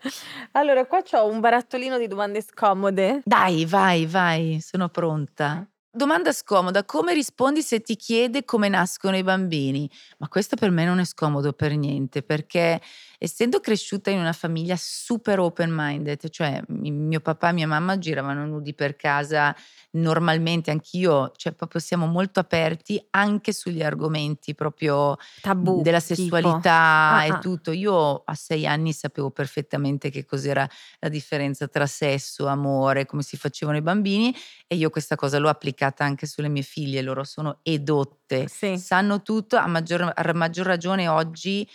Allora, 0.52 0.84
qua 0.86 1.02
c'ho 1.02 1.26
un 1.26 1.40
barattolino 1.40 1.98
di 1.98 2.06
domande 2.06 2.42
scomode. 2.42 3.22
Dai, 3.24 3.64
vai, 3.66 4.06
vai, 4.06 4.58
sono 4.60 4.88
pronta. 4.88 5.66
Domanda 5.96 6.30
scomoda, 6.32 6.84
come 6.84 7.14
rispondi 7.14 7.62
se 7.62 7.80
ti 7.80 7.96
chiede 7.96 8.44
come 8.44 8.68
nascono 8.68 9.16
i 9.16 9.22
bambini? 9.22 9.90
Ma 10.18 10.28
questo 10.28 10.54
per 10.54 10.70
me 10.70 10.84
non 10.84 10.98
è 10.98 11.06
scomodo 11.06 11.54
per 11.54 11.74
niente, 11.74 12.22
perché 12.22 12.82
essendo 13.18 13.60
cresciuta 13.60 14.10
in 14.10 14.18
una 14.18 14.32
famiglia 14.32 14.76
super 14.78 15.38
open 15.40 15.70
minded, 15.72 16.28
cioè 16.30 16.60
mi- 16.68 16.90
mio 16.90 17.20
papà 17.20 17.50
e 17.50 17.52
mia 17.52 17.66
mamma 17.66 17.98
giravano 17.98 18.46
nudi 18.46 18.74
per 18.74 18.96
casa 18.96 19.54
normalmente, 19.92 20.70
anch'io, 20.70 21.32
cioè 21.36 21.52
proprio 21.54 21.80
siamo 21.80 22.06
molto 22.06 22.40
aperti 22.40 23.02
anche 23.10 23.52
sugli 23.52 23.82
argomenti 23.82 24.54
proprio 24.54 25.16
Tabù. 25.40 25.80
della 25.82 26.00
sessualità 26.00 26.72
Ah, 27.16 27.24
e 27.24 27.28
ah. 27.30 27.38
tutto. 27.38 27.70
Io 27.72 28.22
a 28.24 28.34
sei 28.34 28.66
anni 28.66 28.92
sapevo 28.92 29.30
perfettamente 29.30 30.10
che 30.10 30.24
cos'era 30.24 30.68
la 31.00 31.08
differenza 31.08 31.66
tra 31.68 31.86
sesso, 31.86 32.46
amore, 32.46 33.06
come 33.06 33.22
si 33.22 33.36
facevano 33.36 33.78
i 33.78 33.82
bambini 33.82 34.34
e 34.66 34.76
io 34.76 34.90
questa 34.90 35.14
cosa 35.16 35.38
l'ho 35.38 35.48
applicata 35.48 36.04
anche 36.04 36.26
sulle 36.26 36.48
mie 36.48 36.62
figlie, 36.62 37.00
loro 37.02 37.24
sono 37.24 37.60
edotte, 37.62 38.48
Sì. 38.48 38.76
sanno 38.78 39.22
tutto, 39.22 39.56
a 39.56 39.66
maggior, 39.66 40.12
a 40.14 40.32
maggior 40.34 40.66
ragione 40.66 41.08
oggi 41.08 41.66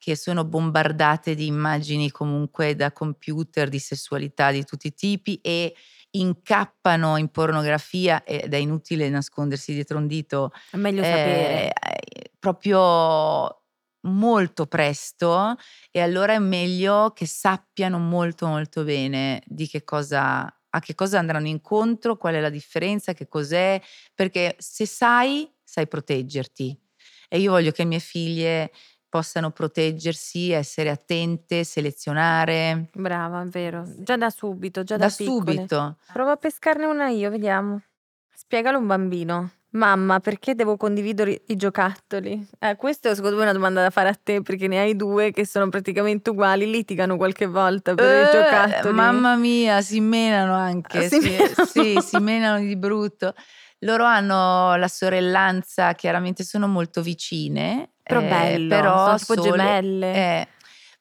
che 0.00 0.16
sono 0.16 0.44
bombardate 0.46 1.34
di 1.36 1.46
immagini 1.46 2.10
comunque 2.10 2.74
da 2.74 2.90
computer, 2.90 3.68
di 3.68 3.78
sessualità 3.78 4.50
di 4.50 4.64
tutti 4.64 4.88
i 4.88 4.94
tipi 4.94 5.38
e 5.42 5.74
incappano 6.12 7.16
in 7.18 7.28
pornografia 7.28 8.24
ed 8.24 8.52
è 8.52 8.56
inutile 8.56 9.08
nascondersi 9.10 9.74
dietro 9.74 9.98
un 9.98 10.06
dito 10.08 10.50
È 10.70 10.76
meglio 10.76 11.02
eh, 11.02 11.04
sapere. 11.04 11.68
eh, 11.72 12.30
proprio 12.38 13.58
molto 14.06 14.66
presto 14.66 15.56
e 15.90 16.00
allora 16.00 16.32
è 16.32 16.38
meglio 16.38 17.12
che 17.14 17.26
sappiano 17.26 17.98
molto 17.98 18.46
molto 18.46 18.82
bene 18.84 19.42
di 19.46 19.68
che 19.68 19.84
cosa 19.84 20.52
a 20.72 20.78
che 20.80 20.94
cosa 20.94 21.18
andranno 21.18 21.48
incontro, 21.48 22.16
qual 22.16 22.34
è 22.34 22.40
la 22.40 22.48
differenza, 22.48 23.12
che 23.12 23.26
cos'è, 23.26 23.80
perché 24.14 24.54
se 24.58 24.86
sai, 24.86 25.52
sai 25.64 25.88
proteggerti. 25.88 26.78
E 27.28 27.38
io 27.40 27.50
voglio 27.52 27.72
che 27.72 27.82
le 27.82 27.88
mie 27.88 27.98
figlie 28.00 28.70
possano 29.10 29.50
proteggersi, 29.50 30.52
essere 30.52 30.88
attente, 30.88 31.64
selezionare 31.64 32.88
Brava, 32.94 33.42
è 33.42 33.46
vero. 33.46 33.84
Già 33.98 34.16
da 34.16 34.30
subito, 34.30 34.82
già 34.84 34.96
da, 34.96 35.04
da, 35.04 35.10
subito. 35.10 35.96
Provo 36.12 36.30
a 36.30 36.36
pescarne 36.36 36.86
una 36.86 37.08
io, 37.08 37.28
vediamo. 37.28 37.82
Spiegalo 38.32 38.78
a 38.78 38.80
un 38.80 38.86
bambino. 38.86 39.50
Mamma, 39.72 40.18
perché 40.18 40.54
devo 40.56 40.76
condividere 40.76 41.42
i 41.46 41.56
giocattoli? 41.56 42.44
Eh, 42.58 42.74
questa 42.74 43.10
è 43.10 43.14
secondo 43.14 43.36
me 43.36 43.42
una 43.42 43.52
domanda 43.52 43.82
da 43.82 43.90
fare 43.90 44.08
a 44.08 44.18
te 44.20 44.42
perché 44.42 44.66
ne 44.66 44.80
hai 44.80 44.96
due 44.96 45.30
che 45.30 45.46
sono 45.46 45.68
praticamente 45.68 46.30
uguali, 46.30 46.68
litigano 46.68 47.16
qualche 47.16 47.46
volta 47.46 47.94
per 47.94 48.04
i 48.04 48.28
Eh, 48.28 48.30
giocattoli. 48.32 48.94
Mamma 48.94 49.36
mia, 49.36 49.80
si 49.80 50.00
menano 50.00 50.54
anche. 50.54 51.04
Ah, 51.04 51.08
si 51.08 51.20
sì, 51.20 51.28
menano? 51.30 51.64
sì, 51.66 51.98
si 52.00 52.18
menano 52.18 52.58
di 52.58 52.76
brutto. 52.76 53.34
Loro 53.80 54.04
hanno 54.04 54.74
la 54.74 54.88
sorellanza, 54.88 55.94
chiaramente 55.94 56.42
sono 56.42 56.66
molto 56.66 57.00
vicine. 57.00 57.92
Però 58.10 58.20
eh, 58.20 58.28
bello, 58.28 58.68
però 58.68 59.04
sono 59.04 59.16
tipo 59.16 59.34
Sole- 59.34 59.50
gemelle. 59.50 60.12
eh, 60.14 60.48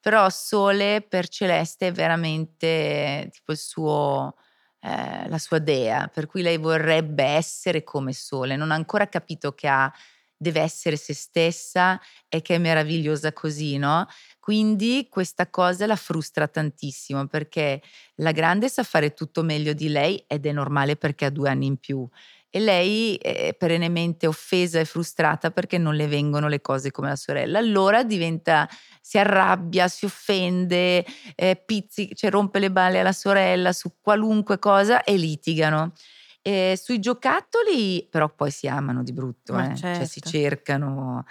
però 0.01 0.29
Sole 0.29 1.01
per 1.01 1.27
Celeste 1.27 1.87
è 1.87 1.91
veramente 1.91 3.27
tipo 3.31 3.51
il 3.51 3.57
suo, 3.57 4.35
eh, 4.79 5.27
la 5.27 5.37
sua 5.37 5.59
dea, 5.59 6.07
per 6.07 6.25
cui 6.25 6.41
lei 6.41 6.57
vorrebbe 6.57 7.23
essere 7.23 7.83
come 7.83 8.13
Sole. 8.13 8.55
Non 8.55 8.71
ha 8.71 8.75
ancora 8.75 9.09
capito 9.09 9.51
che 9.53 9.67
ha, 9.67 9.91
deve 10.37 10.61
essere 10.61 10.95
se 10.95 11.13
stessa 11.13 11.99
e 12.29 12.41
che 12.41 12.55
è 12.55 12.57
meravigliosa 12.59 13.33
così, 13.33 13.77
no? 13.77 14.07
Quindi 14.39 15.07
questa 15.09 15.49
cosa 15.49 15.85
la 15.85 15.97
frustra 15.97 16.47
tantissimo 16.47 17.27
perché 17.27 17.81
la 18.15 18.31
grande 18.31 18.69
sa 18.69 18.83
fare 18.83 19.13
tutto 19.13 19.43
meglio 19.43 19.73
di 19.73 19.89
lei 19.89 20.23
ed 20.27 20.45
è 20.45 20.51
normale 20.53 20.95
perché 20.95 21.25
ha 21.25 21.29
due 21.29 21.49
anni 21.49 21.65
in 21.65 21.77
più. 21.77 22.07
E 22.51 22.59
lei 22.59 23.15
è 23.15 23.53
perennemente 23.55 24.25
offesa 24.25 24.79
e 24.79 24.85
frustrata 24.85 25.51
perché 25.51 25.77
non 25.77 25.95
le 25.95 26.07
vengono 26.07 26.47
le 26.47 26.61
cose 26.61 26.89
come 26.89 27.09
la 27.09 27.15
sorella. 27.15 27.59
Allora 27.59 28.03
diventa, 28.03 28.67
si 29.01 29.19
arrabbia, 29.19 29.87
si 29.87 30.05
offende, 30.05 31.05
eh, 31.35 31.61
pizzi, 31.63 32.09
cioè 32.15 32.31
rompe 32.31 32.57
le 32.57 32.71
balle 32.71 32.99
alla 32.99 33.11
sorella 33.11 33.71
su 33.71 33.97
qualunque 34.01 34.57
cosa 34.57 35.03
e 35.03 35.15
litigano. 35.15 35.93
E 36.41 36.79
sui 36.81 36.99
giocattoli 36.99 38.07
però 38.09 38.33
poi 38.33 38.49
si 38.49 38.67
amano 38.67 39.03
di 39.03 39.13
brutto, 39.13 39.59
eh, 39.59 39.75
cioè 39.75 40.05
si 40.05 40.21
certo. 40.21 40.29
cercano. 40.29 41.25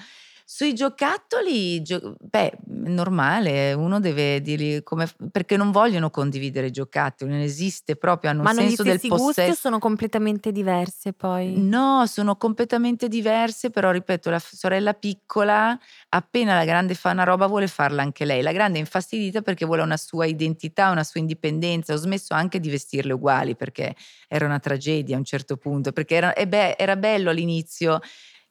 Sui 0.51 0.73
giocattoli, 0.73 1.83
gio- 1.83 2.17
beh, 2.19 2.51
è 2.51 2.59
normale, 2.89 3.75
uno 3.75 4.01
deve 4.01 4.41
dirgli 4.41 4.83
come, 4.83 5.07
perché 5.31 5.59
non 5.59 5.71
vogliono 5.71 6.09
condividere 6.09 6.69
i 6.69 6.71
giocattoli, 6.71 7.31
non 7.31 7.41
esiste 7.41 7.97
proprio, 7.97 8.31
hanno 8.31 8.45
Ma 8.45 8.53
un 8.53 8.57
senso 8.57 8.83
del 8.83 8.95
stessi 8.95 9.09
gusti 9.11 9.27
o 9.27 9.35
possesso. 9.35 9.61
sono 9.61 9.79
completamente 9.79 10.51
diverse 10.51 11.13
poi? 11.13 11.53
No, 11.53 12.07
sono 12.07 12.37
completamente 12.37 13.09
diverse, 13.09 13.69
però 13.69 13.91
ripeto, 13.91 14.31
la 14.31 14.39
sorella 14.39 14.95
piccola, 14.95 15.79
appena 16.09 16.55
la 16.55 16.65
grande 16.65 16.95
fa 16.95 17.11
una 17.11 17.25
roba, 17.25 17.47
vuole 17.47 17.67
farla 17.67 18.01
anche 18.01 18.25
lei. 18.25 18.41
La 18.41 18.53
grande 18.53 18.79
è 18.79 18.81
infastidita 18.81 19.43
perché 19.43 19.67
vuole 19.67 19.83
una 19.83 19.99
sua 19.99 20.25
identità, 20.25 20.91
una 20.91 21.05
sua 21.05 21.21
indipendenza. 21.21 21.93
Ho 21.93 21.97
smesso 21.97 22.33
anche 22.33 22.59
di 22.59 22.71
vestirle 22.71 23.13
uguali 23.13 23.55
perché 23.55 23.95
era 24.29 24.47
una 24.47 24.61
tragedia 24.61 25.15
a 25.17 25.19
un 25.19 25.25
certo 25.25 25.59
punto, 25.59 25.93
perché 25.93 26.15
era, 26.15 26.33
beh, 26.47 26.77
era 26.79 26.97
bello 26.97 27.29
all'inizio. 27.29 28.01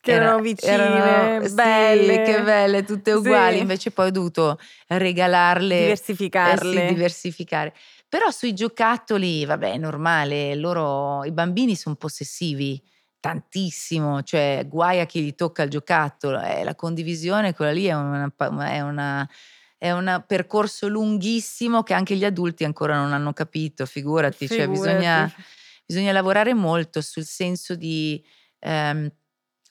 Che 0.08 0.16
era- 0.16 0.26
erano 0.26 0.42
vicine, 0.42 0.72
erano- 0.74 1.48
sì, 1.48 1.54
belle. 1.54 2.22
che 2.24 2.42
belle, 2.42 2.84
tutte 2.84 3.12
uguali. 3.12 3.56
Sì. 3.56 3.62
Invece 3.62 3.92
poi 3.92 4.08
ho 4.08 4.12
dovuto 4.12 4.60
regalarle 4.88 5.78
Diversificarle. 5.80 6.84
eh 6.84 6.88
sì, 6.88 6.94
diversificare. 6.94 7.74
Però 8.10 8.32
sui 8.32 8.54
giocattoli, 8.54 9.46
vabbè, 9.46 9.74
è 9.74 9.78
normale, 9.78 10.56
loro, 10.56 11.24
i 11.26 11.32
bambini 11.32 11.76
sono 11.76 11.96
possessivi 11.96 12.82
tantissimo, 13.20 14.24
cioè 14.24 14.66
guai 14.68 15.00
a 15.00 15.06
chi 15.06 15.22
gli 15.22 15.36
tocca 15.36 15.64
il 15.64 15.70
giocattolo, 15.70 16.40
eh, 16.42 16.64
la 16.64 16.76
condivisione, 16.76 17.54
quella 17.54 17.72
lì 17.72 17.86
è 17.86 17.94
una, 17.94 18.32
è 18.70 18.80
una- 18.82 19.30
è 19.80 19.92
un 19.92 20.24
percorso 20.26 20.88
lunghissimo 20.88 21.84
che 21.84 21.94
anche 21.94 22.16
gli 22.16 22.26
adulti 22.26 22.64
ancora 22.64 22.96
non 22.96 23.14
hanno 23.14 23.34
capito, 23.34 23.86
figurati, 23.86 24.48
cioè 24.48 24.68
bisogna, 24.68 25.28
Figurati. 25.28 25.44
bisogna 25.86 26.12
lavorare 26.14 26.54
molto 26.54 27.02
sul 27.02 27.26
senso 27.26 27.76
di, 27.76 28.24
ehm, 28.60 29.12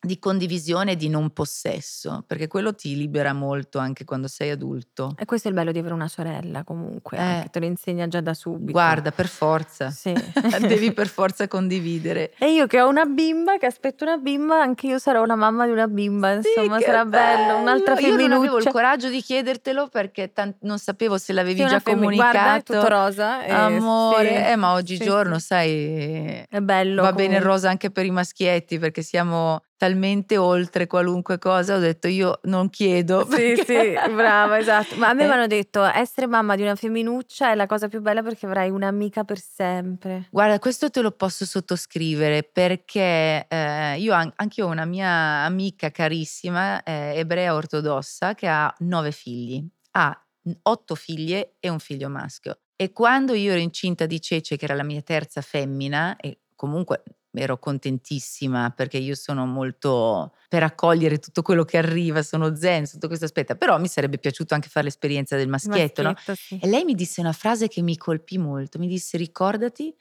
di 0.06 0.18
condivisione 0.18 0.92
e 0.92 0.96
di 0.96 1.08
non 1.08 1.30
possesso, 1.30 2.22
perché 2.26 2.46
quello 2.46 2.74
ti 2.74 2.96
libera 2.96 3.32
molto 3.32 3.78
anche 3.78 4.04
quando 4.04 4.28
sei 4.28 4.50
adulto. 4.50 5.14
E 5.18 5.24
questo 5.24 5.48
è 5.48 5.50
il 5.50 5.56
bello 5.56 5.72
di 5.72 5.78
avere 5.78 5.94
una 5.94 6.08
sorella 6.08 6.62
comunque, 6.64 7.16
Eh. 7.16 7.20
anche 7.20 7.48
te 7.50 7.58
lo 7.60 7.66
insegna 7.66 8.06
già 8.08 8.20
da 8.20 8.32
subito. 8.34 8.70
Guarda, 8.72 9.10
per 9.10 9.26
forza, 9.26 9.90
Sì. 9.90 10.12
devi 10.60 10.92
per 10.92 11.08
forza 11.08 11.48
condividere. 11.48 12.32
E 12.38 12.52
io 12.52 12.66
che 12.66 12.80
ho 12.80 12.88
una 12.88 13.04
bimba, 13.04 13.58
che 13.58 13.66
aspetto 13.66 14.04
una 14.04 14.16
bimba, 14.16 14.60
anche 14.60 14.86
io 14.86 14.98
sarò 14.98 15.22
una 15.22 15.34
mamma 15.36 15.66
di 15.66 15.72
una 15.72 15.88
bimba, 15.88 16.32
insomma, 16.34 16.78
Sì, 16.78 16.84
che 16.84 16.90
sarà 16.90 17.04
bello, 17.04 17.58
un'altra 17.58 17.94
Io 17.98 18.08
non 18.14 18.20
avevo 18.20 18.34
il 18.34 18.40
femminuccia. 18.42 18.70
coraggio 18.70 19.08
di 19.08 19.20
chiedertelo 19.20 19.88
perché 19.88 20.32
tan- 20.32 20.54
non 20.60 20.78
sapevo 20.78 21.18
se 21.18 21.32
l'avevi 21.32 21.62
Sì, 21.62 21.66
già 21.68 21.80
comunicato. 21.82 22.30
Guarda, 22.32 22.54
è 22.56 22.62
tutto 22.62 22.88
rosa. 22.88 23.44
eh, 23.44 23.50
Amore, 23.52 24.28
sì, 24.28 24.50
eh, 24.52 24.56
ma 24.56 24.72
oggigiorno, 24.74 25.38
sai, 25.38 26.44
È 26.48 26.60
bello. 26.60 27.02
va 27.02 27.10
bene 27.12 27.22
il 27.36 27.42
comunque. 27.42 27.50
rosa 27.50 27.68
anche 27.70 27.90
per 27.90 28.04
i 28.04 28.10
maschietti 28.10 28.78
perché 28.78 29.02
siamo 29.02 29.62
talmente 29.76 30.36
oltre 30.36 30.86
qualunque 30.86 31.38
cosa. 31.38 31.76
Ho 31.76 31.78
detto 31.78 32.08
io 32.08 32.40
non 32.44 32.70
chiedo. 32.70 33.24
Sì, 33.24 33.28
perché- 33.54 33.64
sì, 34.04 34.12
brava, 34.12 34.58
esatto. 34.58 34.96
Ma 34.96 35.08
a 35.08 35.12
me 35.12 35.24
Eh. 35.24 35.26
mi 35.26 35.32
hanno 35.32 35.46
detto 35.46 35.82
essere 35.84 36.26
mamma 36.26 36.56
di 36.56 36.62
una 36.62 36.74
femminuccia 36.74 37.50
è 37.50 37.54
la 37.54 37.66
cosa 37.66 37.88
più 37.88 38.00
bella 38.00 38.22
perché 38.22 38.46
avrai 38.46 38.70
un'amica 38.70 39.24
per 39.24 39.38
sempre. 39.38 40.28
Guarda, 40.30 40.58
questo 40.58 40.90
te 40.90 41.00
lo 41.00 41.10
posso 41.10 41.44
sottoscrivere 41.44 42.42
perché 42.42 43.46
eh, 43.48 43.98
io 43.98 44.12
an- 44.12 44.32
anche 44.36 44.62
ho 44.62 44.66
una 44.68 44.84
mia 44.84 45.44
amica 45.44 45.90
carissima, 45.90 46.82
eh, 46.82 47.12
ebrea 47.18 47.54
ortodossa, 47.54 48.34
che 48.34 48.46
ha 48.48 48.72
nove 48.78 49.12
figli. 49.12 49.64
Ha 49.92 50.20
otto 50.62 50.94
figlie 50.94 51.56
e 51.60 51.68
un 51.68 51.78
figlio 51.78 52.08
maschio. 52.08 52.58
E 52.76 52.92
quando 52.92 53.32
io 53.32 53.52
ero 53.52 53.60
incinta 53.60 54.06
di 54.06 54.20
Cece, 54.20 54.56
che 54.56 54.64
era 54.66 54.74
la 54.74 54.84
mia 54.84 55.00
terza 55.02 55.40
femmina, 55.40 56.16
e 56.16 56.40
comunque 56.54 57.02
ero 57.36 57.58
contentissima 57.58 58.70
perché 58.70 58.98
io 58.98 59.14
sono 59.14 59.46
molto 59.46 60.34
per 60.48 60.62
accogliere 60.62 61.18
tutto 61.18 61.42
quello 61.42 61.64
che 61.64 61.76
arriva, 61.78 62.22
sono 62.22 62.54
zen 62.56 62.86
sotto 62.86 63.06
questo 63.06 63.24
aspetto, 63.24 63.54
però 63.56 63.78
mi 63.78 63.88
sarebbe 63.88 64.18
piaciuto 64.18 64.54
anche 64.54 64.68
fare 64.68 64.86
l'esperienza 64.86 65.36
del 65.36 65.48
maschietto, 65.48 66.02
no? 66.02 66.12
Maschietto, 66.12 66.40
sì. 66.40 66.58
E 66.60 66.66
lei 66.66 66.84
mi 66.84 66.94
disse 66.94 67.20
una 67.20 67.32
frase 67.32 67.68
che 67.68 67.82
mi 67.82 67.96
colpì 67.96 68.38
molto, 68.38 68.78
mi 68.78 68.86
disse 68.88 69.16
ricordati 69.16 69.94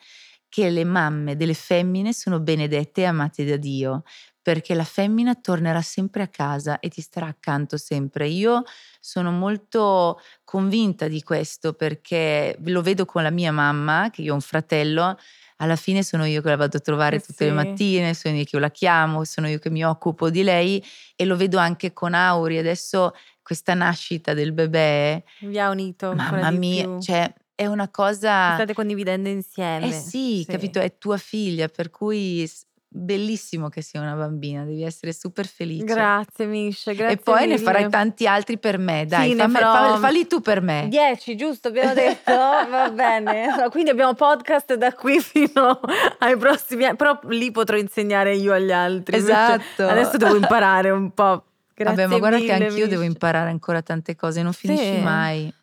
che 0.47 0.69
le 0.69 0.85
mamme 0.85 1.35
delle 1.35 1.53
femmine 1.53 2.13
sono 2.13 2.39
benedette 2.39 3.01
e 3.01 3.05
amate 3.05 3.43
da 3.43 3.57
Dio, 3.57 4.03
perché 4.41 4.75
la 4.75 4.83
femmina 4.83 5.33
tornerà 5.35 5.81
sempre 5.81 6.21
a 6.21 6.27
casa 6.27 6.79
e 6.79 6.87
ti 6.87 7.01
starà 7.01 7.25
accanto 7.25 7.77
sempre. 7.77 8.27
Io 8.27 8.63
sono 8.99 9.31
molto 9.31 10.19
convinta 10.43 11.07
di 11.07 11.23
questo 11.23 11.73
perché 11.73 12.55
lo 12.63 12.81
vedo 12.81 13.05
con 13.05 13.23
la 13.23 13.31
mia 13.31 13.51
mamma, 13.51 14.09
che 14.11 14.21
io 14.21 14.31
ho 14.31 14.35
un 14.35 14.41
fratello, 14.41 15.17
alla 15.57 15.75
fine 15.75 16.03
sono 16.03 16.25
io 16.25 16.41
che 16.41 16.49
la 16.49 16.55
vado 16.57 16.77
a 16.77 16.79
trovare 16.79 17.17
Eh 17.17 17.21
tutte 17.21 17.45
le 17.45 17.51
sì. 17.51 17.55
mattine, 17.55 18.13
sono 18.13 18.35
io 18.35 18.43
che 18.43 18.59
la 18.59 18.71
chiamo, 18.71 19.23
sono 19.23 19.47
io 19.47 19.59
che 19.59 19.69
mi 19.69 19.85
occupo 19.85 20.29
di 20.29 20.43
lei 20.43 20.83
e 21.15 21.25
lo 21.25 21.35
vedo 21.37 21.57
anche 21.57 21.93
con 21.93 22.13
Auri. 22.13 22.57
Adesso 22.57 23.13
questa 23.41 23.73
nascita 23.73 24.33
del 24.33 24.51
bebè 24.53 25.23
Vi 25.41 25.59
ha 25.59 25.69
unito 25.69 26.13
Mamma 26.13 26.49
mia, 26.51 26.99
cioè 26.99 27.31
è 27.53 27.67
una 27.67 27.89
cosa. 27.89 28.55
State 28.55 28.73
condividendo 28.73 29.29
insieme. 29.29 29.87
Eh 29.87 29.91
sì, 29.91 30.45
capito? 30.47 30.79
È 30.79 30.97
tua 30.97 31.17
figlia, 31.17 31.69
per 31.69 31.89
cui 31.89 32.49
bellissimo 32.97 33.67
che 33.69 33.81
sia 33.81 33.99
una 33.99 34.13
bambina, 34.15 34.63
devi 34.63 34.83
essere 34.83 35.11
super 35.11 35.45
felice. 35.45 35.83
Grazie 35.83 36.45
Mish, 36.45 36.85
grazie 36.85 37.09
e 37.09 37.17
poi 37.17 37.41
ne 37.41 37.47
mille. 37.47 37.57
farai 37.59 37.89
tanti 37.89 38.25
altri 38.25 38.57
per 38.57 38.77
me, 38.77 39.05
dai, 39.05 39.29
Sì, 39.29 39.35
ne 39.35 39.41
fammi- 39.41 39.53
farò- 39.55 39.93
fa- 39.93 39.99
falli 39.99 40.27
tu 40.27 40.39
per 40.39 40.61
me. 40.61 40.87
Dieci, 40.89 41.35
giusto? 41.35 41.67
Abbiamo 41.67 41.93
detto? 41.93 42.31
Va 42.69 42.89
bene. 42.91 43.47
Quindi 43.69 43.89
abbiamo 43.89 44.13
podcast 44.13 44.75
da 44.75 44.93
qui 44.93 45.19
fino 45.21 45.79
ai 46.19 46.37
prossimi 46.37 46.85
anni. 46.85 46.95
Però 46.95 47.19
lì 47.27 47.51
potrò 47.51 47.75
insegnare 47.77 48.35
io 48.35 48.53
agli 48.53 48.71
altri. 48.71 49.17
Esatto. 49.17 49.85
Adesso 49.87 50.17
devo 50.17 50.35
imparare 50.35 50.89
un 50.89 51.11
po'. 51.11 51.43
Grazie 51.75 51.95
Vabbè, 52.03 52.07
ma 52.13 52.17
guarda 52.19 52.37
che 52.37 52.43
mille, 52.53 52.65
anch'io 52.67 52.87
devo 52.87 53.01
Mish. 53.01 53.11
imparare 53.11 53.49
ancora 53.49 53.81
tante 53.81 54.15
cose, 54.15 54.41
non 54.41 54.53
Sì. 54.53 54.67
finisci 54.67 55.01
mai. 55.01 55.53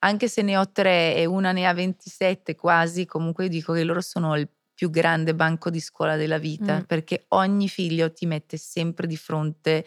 Anche 0.00 0.28
se 0.28 0.42
ne 0.42 0.56
ho 0.58 0.70
tre 0.70 1.16
e 1.16 1.24
una 1.24 1.50
ne 1.52 1.66
ha 1.66 1.72
27 1.72 2.54
quasi, 2.54 3.06
comunque 3.06 3.44
io 3.44 3.50
dico 3.50 3.72
che 3.72 3.82
loro 3.82 4.00
sono 4.02 4.36
il 4.36 4.46
più 4.78 4.90
grande 4.90 5.34
banco 5.34 5.70
di 5.70 5.80
scuola 5.80 6.14
della 6.14 6.38
vita, 6.38 6.76
Mm. 6.76 6.82
perché 6.82 7.24
ogni 7.30 7.68
figlio 7.68 8.12
ti 8.12 8.26
mette 8.26 8.56
sempre 8.56 9.08
di 9.08 9.16
fronte 9.16 9.84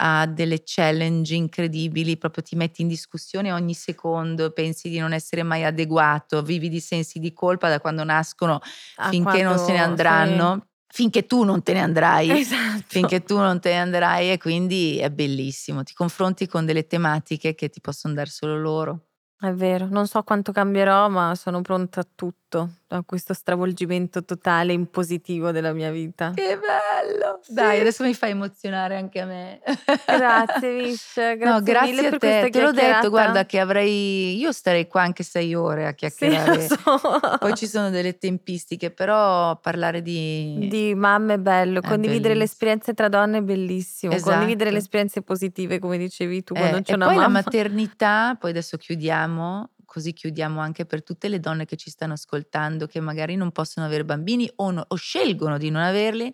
a 0.00 0.26
delle 0.26 0.60
challenge 0.66 1.34
incredibili, 1.34 2.18
proprio 2.18 2.42
ti 2.42 2.54
metti 2.54 2.82
in 2.82 2.88
discussione 2.88 3.52
ogni 3.52 3.72
secondo, 3.72 4.50
pensi 4.50 4.90
di 4.90 4.98
non 4.98 5.14
essere 5.14 5.42
mai 5.44 5.64
adeguato, 5.64 6.42
vivi 6.42 6.68
di 6.68 6.78
sensi 6.78 7.18
di 7.20 7.32
colpa 7.32 7.70
da 7.70 7.80
quando 7.80 8.04
nascono 8.04 8.60
Ah, 8.96 9.08
finché 9.08 9.40
non 9.42 9.56
se 9.56 9.72
ne 9.72 9.78
quando- 9.78 9.82
andranno, 10.02 10.66
finché 10.86 11.24
tu 11.24 11.42
non 11.42 11.62
te 11.62 11.72
ne 11.72 11.80
andrai 11.80 12.26
sì. 12.26 12.38
Esatto. 12.40 12.84
finché 12.86 13.22
tu 13.24 13.38
non 13.38 13.60
te 13.60 13.70
ne 13.70 13.78
andrai 13.80 14.30
e 14.32 14.36
quindi 14.36 14.98
è 14.98 15.08
bellissimo, 15.10 15.82
ti 15.84 15.94
confronti 15.94 16.46
con 16.46 16.66
delle 16.66 16.86
tematiche 16.86 17.54
che 17.54 17.70
ti 17.70 17.80
possono 17.80 18.12
dare 18.12 18.28
solo 18.28 18.58
loro. 18.58 19.04
È 19.40 19.52
vero, 19.52 19.86
non 19.88 20.08
so 20.08 20.20
quanto 20.24 20.50
cambierò, 20.50 21.08
ma 21.08 21.32
sono 21.36 21.60
pronta 21.60 22.00
a 22.00 22.06
tutto, 22.12 22.47
a 22.56 23.02
questo 23.04 23.34
stravolgimento 23.34 24.24
totale 24.24 24.72
in 24.72 24.88
positivo 24.90 25.50
della 25.50 25.72
mia 25.72 25.90
vita. 25.90 26.32
Che 26.34 26.58
bello! 26.58 27.40
Sì. 27.42 27.52
Dai, 27.52 27.80
adesso 27.80 28.02
mi 28.04 28.14
fai 28.14 28.30
emozionare 28.30 28.96
anche 28.96 29.20
a 29.20 29.26
me. 29.26 29.60
Grazie, 30.06 30.70
Mish, 30.72 31.14
grazie, 31.36 31.44
no, 31.44 31.60
grazie 31.62 32.06
a 32.06 32.10
te. 32.18 32.48
Te 32.50 32.60
l'ho 32.62 32.72
detto, 32.72 33.10
guarda 33.10 33.44
che 33.44 33.58
avrei. 33.60 34.38
Io 34.38 34.52
starei 34.52 34.86
qua 34.86 35.02
anche 35.02 35.22
sei 35.22 35.54
ore 35.54 35.84
a 35.86 35.90
Sì, 35.90 35.94
chiacchierare. 35.96 36.54
lo 36.56 36.98
so. 36.98 37.36
Poi 37.38 37.54
ci 37.54 37.66
sono 37.66 37.90
delle 37.90 38.16
tempistiche, 38.16 38.90
però 38.90 39.56
parlare 39.58 40.00
di. 40.00 40.66
Di 40.70 40.94
mamme 40.94 41.34
è 41.34 41.38
bello, 41.38 41.80
È 41.80 41.86
condividere 41.86 42.34
le 42.34 42.40
bellissimo. 42.40 42.44
esperienze 42.44 42.94
tra 42.94 43.08
donne 43.08 43.38
è 43.38 43.42
bellissimo, 43.42 44.12
condividere 44.20 44.54
Esatto. 44.54 44.70
le 44.70 44.78
esperienze 44.78 45.22
positive 45.22 45.78
come 45.78 45.98
dicevi 45.98 46.42
tu 46.42 46.54
Eh, 46.54 46.58
quando 46.58 46.80
c'è 46.82 46.92
e 46.92 46.94
una 46.94 47.06
poi 47.06 47.14
la 47.16 47.20
mamma. 47.22 47.42
maternità, 47.44 48.36
poi 48.40 48.50
adesso 48.50 48.76
chiudiamo, 48.78 49.70
così 49.88 50.12
chiudiamo 50.12 50.60
anche 50.60 50.84
per 50.84 51.02
tutte 51.02 51.28
le 51.28 51.40
donne 51.40 51.64
che 51.64 51.76
ci 51.76 51.88
stanno 51.88 52.12
ascoltando, 52.12 52.86
che 52.86 53.00
magari 53.00 53.36
non 53.36 53.50
possono 53.52 53.86
avere 53.86 54.04
bambini 54.04 54.48
o, 54.56 54.70
no- 54.70 54.84
o 54.86 54.94
scelgono 54.96 55.56
di 55.56 55.70
non 55.70 55.80
averli. 55.80 56.32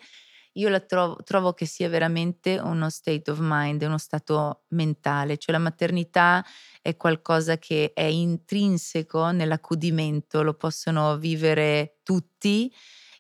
Io 0.55 0.69
la 0.69 0.81
trovo, 0.81 1.17
trovo 1.25 1.53
che 1.53 1.65
sia 1.65 1.89
veramente 1.89 2.59
uno 2.59 2.91
state 2.91 3.31
of 3.31 3.39
mind, 3.41 3.83
uno 3.83 3.99
stato 3.99 4.65
mentale, 4.71 5.37
cioè 5.37 5.55
la 5.55 5.61
maternità 5.61 6.45
è 6.83 6.97
qualcosa 6.97 7.59
che 7.59 7.93
è 7.95 8.03
intrinseco 8.03 9.31
nell'accudimento, 9.31 10.43
lo 10.43 10.55
possono 10.55 11.17
vivere 11.17 11.99
tutti 12.03 12.73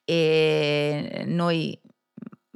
e 0.04 1.24
noi 1.26 1.80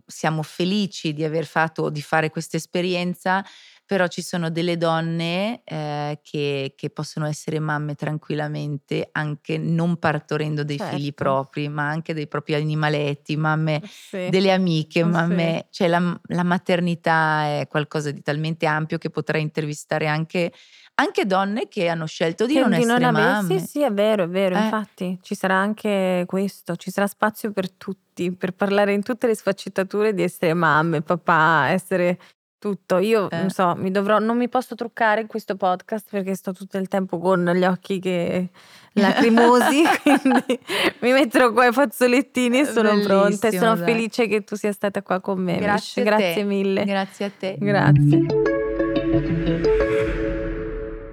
siamo 0.05 0.43
felici 0.43 1.13
di 1.13 1.23
aver 1.23 1.47
fatto, 1.47 1.91
di 1.91 2.03
fare 2.03 2.31
questa 2.31 2.57
esperienza, 2.57 3.45
però 3.89 4.07
ci 4.07 4.21
sono 4.21 4.51
delle 4.51 4.77
donne 4.77 5.63
eh, 5.65 6.21
che, 6.23 6.75
che 6.77 6.91
possono 6.91 7.25
essere 7.27 7.59
mamme 7.59 7.95
tranquillamente 7.95 9.09
anche 9.13 9.57
non 9.57 9.97
partorendo 9.97 10.63
dei 10.63 10.77
figli 10.79 11.05
Certo. 11.07 11.25
propri, 11.25 11.69
ma 11.71 11.89
anche 11.89 12.13
dei 12.13 12.29
propri 12.29 12.53
animaletti, 12.53 13.35
mamme 13.39 13.81
Sì. 13.89 14.29
delle 14.29 14.53
amiche, 14.53 15.01
Sì. 15.01 15.09
mamme, 15.09 15.69
cioè 15.71 15.89
la, 15.89 16.21
la 16.25 16.43
maternità 16.43 17.45
è 17.61 17.67
qualcosa 17.67 18.11
di 18.11 18.21
talmente 18.21 18.67
ampio 18.67 18.99
che 18.99 19.09
potrei 19.09 19.41
intervistare 19.41 20.07
anche, 20.07 20.53
anche 20.97 21.25
donne 21.25 21.67
che 21.69 21.89
hanno 21.89 22.05
scelto 22.05 22.45
di 22.45 22.53
Che 22.55 22.61
non 22.61 22.75
essere 22.75 23.07
avere- 23.07 23.25
mamme. 23.27 23.59
Sì, 23.59 23.67
sì, 23.67 23.83
è 23.83 23.91
vero, 23.91 24.25
è 24.25 24.29
vero, 24.29 24.55
Eh. 24.55 24.65
infatti 24.65 25.19
ci 25.23 25.35
sarà 25.35 25.55
anche 25.55 26.25
questo, 26.27 26.77
ci 26.77 26.91
sarà 26.91 27.07
spazio 27.07 27.53
per 27.53 27.71
tutti, 27.71 28.31
per 28.37 28.53
parlare 28.53 28.93
in 28.93 29.03
tutte 29.03 29.27
le 29.27 29.35
sfaccettature 29.35 30.13
di 30.13 30.23
essere 30.23 30.53
mamme, 30.53 31.01
papà, 31.01 31.71
essere 31.71 32.19
tutto. 32.59 32.99
Io 32.99 33.31
Eh. 33.31 33.37
non 33.39 33.51
so, 33.51 33.75
mi 33.77 33.91
dovrò, 33.91 34.19
non 34.19 34.37
mi 34.37 34.49
posso 34.49 34.75
truccare 34.75 35.21
in 35.23 35.27
questo 35.27 35.57
podcast 35.57 36.09
perché 36.11 36.35
sto 36.35 36.53
tutto 36.53 36.77
il 36.79 36.89
tempo 36.89 37.19
con 37.19 37.45
gli 37.45 37.65
occhi 37.65 37.99
che 38.01 38.49
lacrimosi, 38.93 39.83
quindi 40.03 40.59
mi 41.01 41.13
metterò 41.13 41.53
qua 41.53 41.67
i 41.67 41.73
fazzolettini 41.73 42.61
e 42.61 42.65
sono 42.65 42.91
pronta 43.01 43.47
e 43.49 43.51
Bellissimo, 43.51 43.63
sono 43.63 43.75
dai. 43.77 43.85
felice 43.93 44.27
che 44.27 44.43
tu 44.45 44.57
sia 44.57 44.73
stata 44.73 45.03
qua 45.03 45.21
con 45.21 45.41
me. 45.41 45.57
Grazie. 45.59 46.03
Grazie 46.03 46.43
mille. 46.45 46.85
Grazie 46.85 47.25
a 47.27 47.31
te. 47.39 47.57
Grazie. 47.59 48.27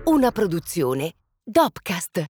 Una 0.05 0.31
produzione 0.31 1.13
Dopcast. 1.43 2.25